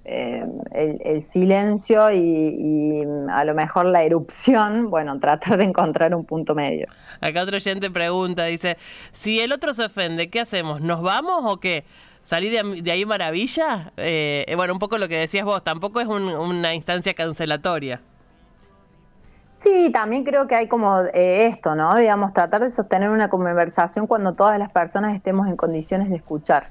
eh, 0.06 0.46
el, 0.72 1.24
silencio 1.24 2.12
y, 2.12 3.04
a 3.32 3.44
lo 3.44 3.56
mejor 3.56 3.88
la 3.88 4.04
erupción, 4.04 4.90
bueno, 4.92 5.20
tratar 5.20 5.58
de 5.58 5.64
encontrar 5.64 6.14
un 6.14 6.26
punto 6.26 6.54
medio. 6.54 6.86
Acá 7.22 7.42
otro 7.42 7.56
oyente 7.56 7.90
pregunta, 7.90 8.46
dice, 8.46 8.78
si 9.12 9.40
el 9.40 9.52
otro 9.52 9.74
se 9.74 9.86
ofende, 9.86 10.30
¿qué 10.30 10.42
hacemos? 10.42 10.80
¿Nos 10.80 11.02
vamos 11.02 11.42
o 11.52 11.60
qué? 11.60 11.86
¿Salir 12.24 12.52
de, 12.84 12.92
ahí 12.92 13.04
maravilla? 13.04 13.94
Eh, 13.98 14.54
bueno, 14.56 14.74
un 14.74 14.80
poco 14.80 15.00
lo 15.00 15.08
que 15.08 15.18
decías 15.18 15.44
vos, 15.44 15.64
tampoco 15.64 16.00
es 16.00 16.08
una 16.08 16.76
instancia 16.76 17.16
cancelatoria. 17.16 18.00
Sí, 19.60 19.92
también 19.92 20.24
creo 20.24 20.48
que 20.48 20.56
hay 20.56 20.68
como 20.68 21.02
eh, 21.14 21.48
esto, 21.48 21.76
¿no? 21.76 21.94
Digamos, 21.96 22.34
tratar 22.34 22.62
de 22.62 22.70
sostener 22.70 23.10
una 23.10 23.30
conversación 23.30 24.08
cuando 24.08 24.34
todas 24.34 24.58
las 24.58 24.72
personas 24.72 25.14
estemos 25.14 25.48
en 25.48 25.58
condiciones 25.58 26.10
de 26.10 26.16
escuchar. 26.16 26.68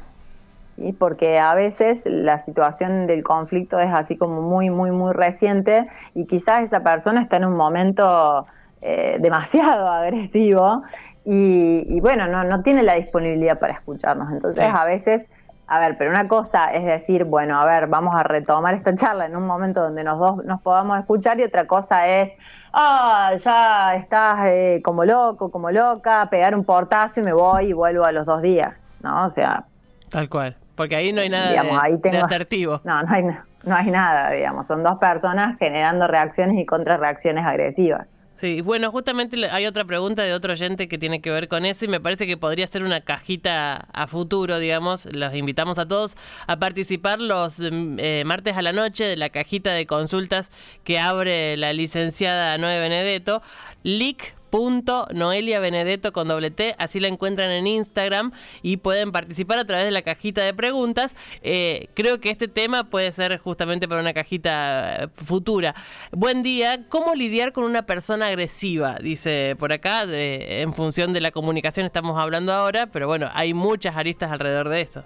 ¿sí? 0.77 0.95
Porque 0.99 1.39
a 1.39 1.55
veces 1.55 2.03
la 2.07 2.39
situación 2.39 3.07
del 3.07 3.23
conflicto 3.23 3.79
es 3.79 3.93
así 3.93 4.17
como 4.17 4.41
muy, 4.41 4.71
muy, 4.71 4.91
muy 4.91 5.13
reciente 5.13 5.87
y 6.15 6.25
quizás 6.25 6.63
esa 6.63 6.81
persona 6.81 7.21
está 7.21 7.37
en 7.37 7.45
un 7.45 7.57
momento 7.57 8.47
eh, 8.81 9.19
demasiado 9.21 9.87
agresivo 9.93 10.83
y, 11.27 12.01
bueno, 12.01 12.27
no, 12.27 12.43
no 12.45 12.63
tiene 12.63 12.83
la 12.83 12.95
disponibilidad 12.95 13.59
para 13.59 13.75
escucharnos. 13.75 14.33
Entonces, 14.33 14.65
a 14.65 14.87
veces 14.87 15.27
a 15.69 15.79
ver, 15.81 15.99
pero 15.99 16.11
una 16.11 16.27
cosa 16.27 16.69
es 16.69 16.85
decir, 16.87 17.25
bueno, 17.25 17.61
a 17.61 17.65
ver, 17.67 17.89
vamos 17.89 18.15
a 18.17 18.23
retomar 18.23 18.75
esta 18.75 18.95
charla 18.95 19.27
en 19.27 19.37
un 19.37 19.47
momento 19.47 19.83
donde 19.83 20.03
nos 20.03 20.19
dos 20.19 20.45
nos 20.45 20.63
podamos 20.63 20.99
escuchar 20.99 21.39
y 21.41 21.45
otra 21.45 21.67
cosa 21.67 22.09
es, 22.09 22.33
ah, 22.73 23.33
ya 23.37 23.95
estás 23.97 24.47
eh, 24.47 24.81
como 24.83 25.05
loco, 25.05 25.51
como 25.51 25.71
loca, 25.71 26.27
pegar 26.31 26.55
un 26.55 26.65
portazo 26.65 27.21
y 27.21 27.23
me 27.23 27.35
voy 27.35 27.67
y 27.67 27.73
vuelvo 27.75 28.07
a 28.07 28.13
los 28.13 28.25
dos 28.25 28.41
días, 28.41 28.83
¿no? 29.03 29.27
O 29.27 29.31
sea... 29.31 29.65
Tal 30.09 30.31
cual, 30.31 30.57
porque 30.75 30.97
ahí 30.97 31.13
no 31.13 31.21
hay 31.21 31.29
nada 31.29 31.51
de, 31.51 32.19
asertivo. 32.19 32.81
No, 32.85 33.03
no 33.03 33.13
hay, 33.13 33.25
no 33.65 33.77
hay 33.77 33.91
nada, 33.91 34.31
digamos, 34.31 34.67
son 34.67 34.83
dos 34.83 34.99
personas 34.99 35.59
generando 35.59 36.07
reacciones 36.07 36.59
y 36.59 36.65
contrarreacciones 36.65 37.45
agresivas. 37.45 38.15
Sí, 38.41 38.61
bueno, 38.61 38.93
justamente 38.93 39.37
hay 39.51 39.67
otra 39.67 39.85
pregunta 39.85 40.23
de 40.23 40.33
otro 40.33 40.53
oyente 40.53 40.87
que 40.87 40.97
tiene 40.97 41.21
que 41.21 41.33
ver 41.33 41.49
con 41.49 41.67
eso 41.67 41.85
y 41.85 41.89
me 41.89 42.01
parece 42.01 42.25
que 42.25 42.37
podría 42.37 42.69
ser 42.69 42.85
una 42.85 43.01
cajita 43.01 43.89
a 43.93 44.07
futuro, 44.07 44.61
digamos. 44.61 45.07
Los 45.13 45.35
invitamos 45.35 45.77
a 45.79 45.89
todos 45.89 46.15
a 46.47 46.57
participar 46.57 47.21
los 47.21 47.59
mm, 47.59 47.97
eh, 47.99 48.23
martes 48.25 48.57
a 48.57 48.63
la 48.63 48.73
noche 48.73 49.05
de 49.05 49.17
la 49.17 49.31
cajita 49.31 49.73
de 49.73 49.87
consultas 49.87 50.53
que 50.85 51.01
abre 51.01 51.57
la 51.57 51.73
licenciada 51.73 52.57
Noé 52.59 52.79
Benedetto. 52.79 53.43
Lic 53.83 54.38
punto 54.51 55.07
Noelia 55.13 55.61
Benedetto 55.61 56.13
con 56.13 56.29
doble 56.29 56.51
T, 56.51 56.75
así 56.79 57.01
la 57.01 57.09
encuentran 57.09 57.51
en 57.51 57.67
Instagram 57.67 58.33
y 58.63 58.79
pueden 58.79 59.13
participar 59.13 59.59
a 59.59 59.65
través 59.65 59.85
de 59.85 59.91
la 59.91 60.03
cajita 60.03 60.43
de 60.43 60.55
preguntas. 60.55 61.15
Eh, 61.43 61.89
creo 61.95 62.21
que 62.21 62.31
este 62.31 62.49
tema 62.49 62.85
puede 62.85 63.13
ser 63.13 63.39
justamente 63.39 63.89
para 63.89 64.01
una 64.01 64.15
cajita 64.15 65.05
eh, 65.05 65.09
futura. 65.25 65.75
Buen 66.13 66.43
día, 66.43 66.87
¿cómo 66.89 67.15
lidiar 67.15 67.53
con 67.53 67.65
una 67.65 67.83
persona 67.83 68.27
agresiva? 68.27 68.97
Dice 69.03 69.57
por 69.59 69.73
acá, 69.73 70.05
en 70.09 70.73
función 70.75 71.13
de 71.13 71.21
la 71.21 71.31
comunicación 71.31 71.87
estamos 71.87 72.19
hablando 72.19 72.53
ahora, 72.53 72.87
pero 72.87 73.07
bueno, 73.07 73.29
hay 73.35 73.55
muchas 73.55 73.97
aristas 73.97 74.31
alrededor 74.33 74.69
de 74.69 74.81
eso. 74.81 75.05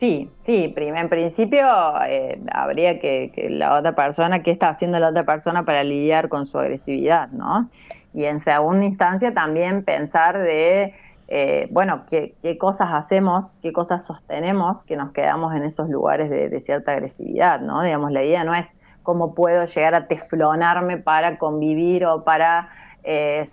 Sí, 0.00 0.30
sí, 0.40 0.74
en 0.74 1.08
principio 1.10 1.66
eh, 2.06 2.40
habría 2.50 2.98
que, 2.98 3.30
que, 3.34 3.50
la 3.50 3.78
otra 3.78 3.94
persona, 3.94 4.42
¿qué 4.42 4.50
está 4.50 4.70
haciendo 4.70 4.98
la 4.98 5.10
otra 5.10 5.24
persona 5.24 5.66
para 5.66 5.84
lidiar 5.84 6.30
con 6.30 6.46
su 6.46 6.58
agresividad, 6.58 7.28
no? 7.32 7.68
Y 8.12 8.24
en 8.24 8.40
segunda 8.40 8.84
instancia 8.84 9.32
también 9.32 9.84
pensar 9.84 10.38
de, 10.38 10.94
eh, 11.28 11.68
bueno, 11.70 12.04
qué, 12.08 12.34
cosas 12.58 12.90
hacemos, 12.92 13.52
qué 13.62 13.72
cosas 13.72 14.04
sostenemos 14.04 14.84
que 14.84 14.96
nos 14.96 15.12
quedamos 15.12 15.54
en 15.54 15.62
esos 15.62 15.88
lugares 15.88 16.28
de, 16.30 16.60
cierta 16.60 16.92
agresividad, 16.92 17.60
¿no? 17.60 17.82
Digamos, 17.82 18.10
la 18.10 18.24
idea 18.24 18.44
no 18.44 18.54
es 18.54 18.68
cómo 19.02 19.34
puedo 19.34 19.64
llegar 19.64 19.94
a 19.94 20.06
teflonarme 20.06 20.98
para 20.98 21.38
convivir 21.38 22.04
o 22.04 22.24
para, 22.24 22.68
eh, 23.04 23.44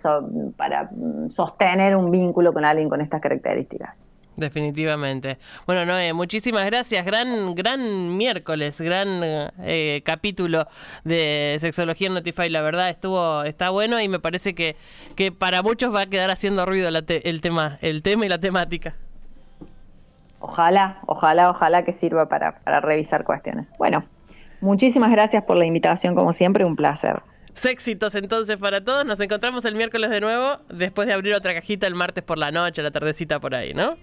para 0.56 0.90
mm, 0.90 1.30
sostener 1.30 1.96
un 1.96 2.10
vínculo 2.10 2.52
con 2.52 2.64
alguien 2.64 2.88
con 2.88 3.00
estas 3.00 3.20
características. 3.20 4.07
Definitivamente. 4.38 5.38
Bueno, 5.66 5.84
Noé, 5.84 6.12
muchísimas 6.12 6.64
gracias. 6.64 7.04
Gran, 7.04 7.56
gran 7.56 8.16
miércoles, 8.16 8.80
gran 8.80 9.20
eh, 9.22 10.00
capítulo 10.04 10.66
de 11.02 11.56
Sexología 11.60 12.06
en 12.06 12.14
Notify. 12.14 12.48
La 12.48 12.62
verdad 12.62 12.88
estuvo, 12.88 13.42
está 13.42 13.70
bueno 13.70 14.00
y 14.00 14.08
me 14.08 14.20
parece 14.20 14.54
que, 14.54 14.76
que 15.16 15.32
para 15.32 15.62
muchos 15.62 15.92
va 15.92 16.02
a 16.02 16.06
quedar 16.06 16.30
haciendo 16.30 16.64
ruido 16.66 16.88
el 16.88 17.40
tema, 17.40 17.78
el 17.80 18.02
tema 18.02 18.26
y 18.26 18.28
la 18.28 18.38
temática. 18.38 18.94
Ojalá, 20.38 21.00
ojalá, 21.06 21.50
ojalá 21.50 21.84
que 21.84 21.92
sirva 21.92 22.28
para, 22.28 22.60
para 22.60 22.80
revisar 22.80 23.24
cuestiones. 23.24 23.72
Bueno, 23.76 24.04
muchísimas 24.60 25.10
gracias 25.10 25.42
por 25.42 25.56
la 25.56 25.66
invitación, 25.66 26.14
como 26.14 26.32
siempre, 26.32 26.64
un 26.64 26.76
placer. 26.76 27.22
Éxitos 27.64 28.14
entonces 28.14 28.56
para 28.56 28.84
todos. 28.84 29.04
Nos 29.04 29.18
encontramos 29.18 29.64
el 29.64 29.74
miércoles 29.74 30.10
de 30.10 30.20
nuevo, 30.20 30.58
después 30.68 31.08
de 31.08 31.14
abrir 31.14 31.34
otra 31.34 31.54
cajita 31.54 31.88
el 31.88 31.96
martes 31.96 32.22
por 32.22 32.38
la 32.38 32.52
noche, 32.52 32.82
la 32.82 32.92
tardecita 32.92 33.40
por 33.40 33.56
ahí, 33.56 33.74
¿no? 33.74 33.96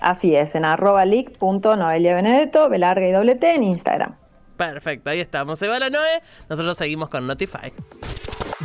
Así 0.00 0.34
es, 0.36 0.54
en 0.54 0.64
arroba 0.64 1.04
Noelia 1.04 2.14
Benedetto, 2.14 2.68
Belarga 2.68 3.06
y 3.06 3.12
doble 3.12 3.34
T 3.34 3.54
en 3.54 3.62
Instagram. 3.64 4.14
Perfecto, 4.56 5.10
ahí 5.10 5.20
estamos. 5.20 5.58
Se 5.58 5.68
va 5.68 5.78
la 5.78 5.88
Noe, 5.88 6.20
nosotros 6.48 6.76
seguimos 6.76 7.08
con 7.08 7.26
Notify. 7.26 7.72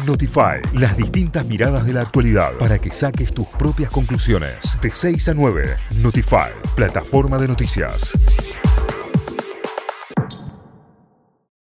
Notify, 0.08 0.60
las 0.74 0.98
distintas 0.98 1.46
miradas 1.46 1.86
de 1.86 1.94
la 1.94 2.02
actualidad 2.02 2.54
para 2.54 2.80
que 2.80 2.90
saques 2.90 3.32
tus 3.32 3.48
propias 3.48 3.92
conclusiones. 3.92 4.76
De 4.82 4.92
6 4.92 5.30
a 5.30 5.34
9, 5.36 5.78
Notify, 6.02 6.50
plataforma 6.76 7.38
de 7.38 7.48
noticias. 7.48 8.18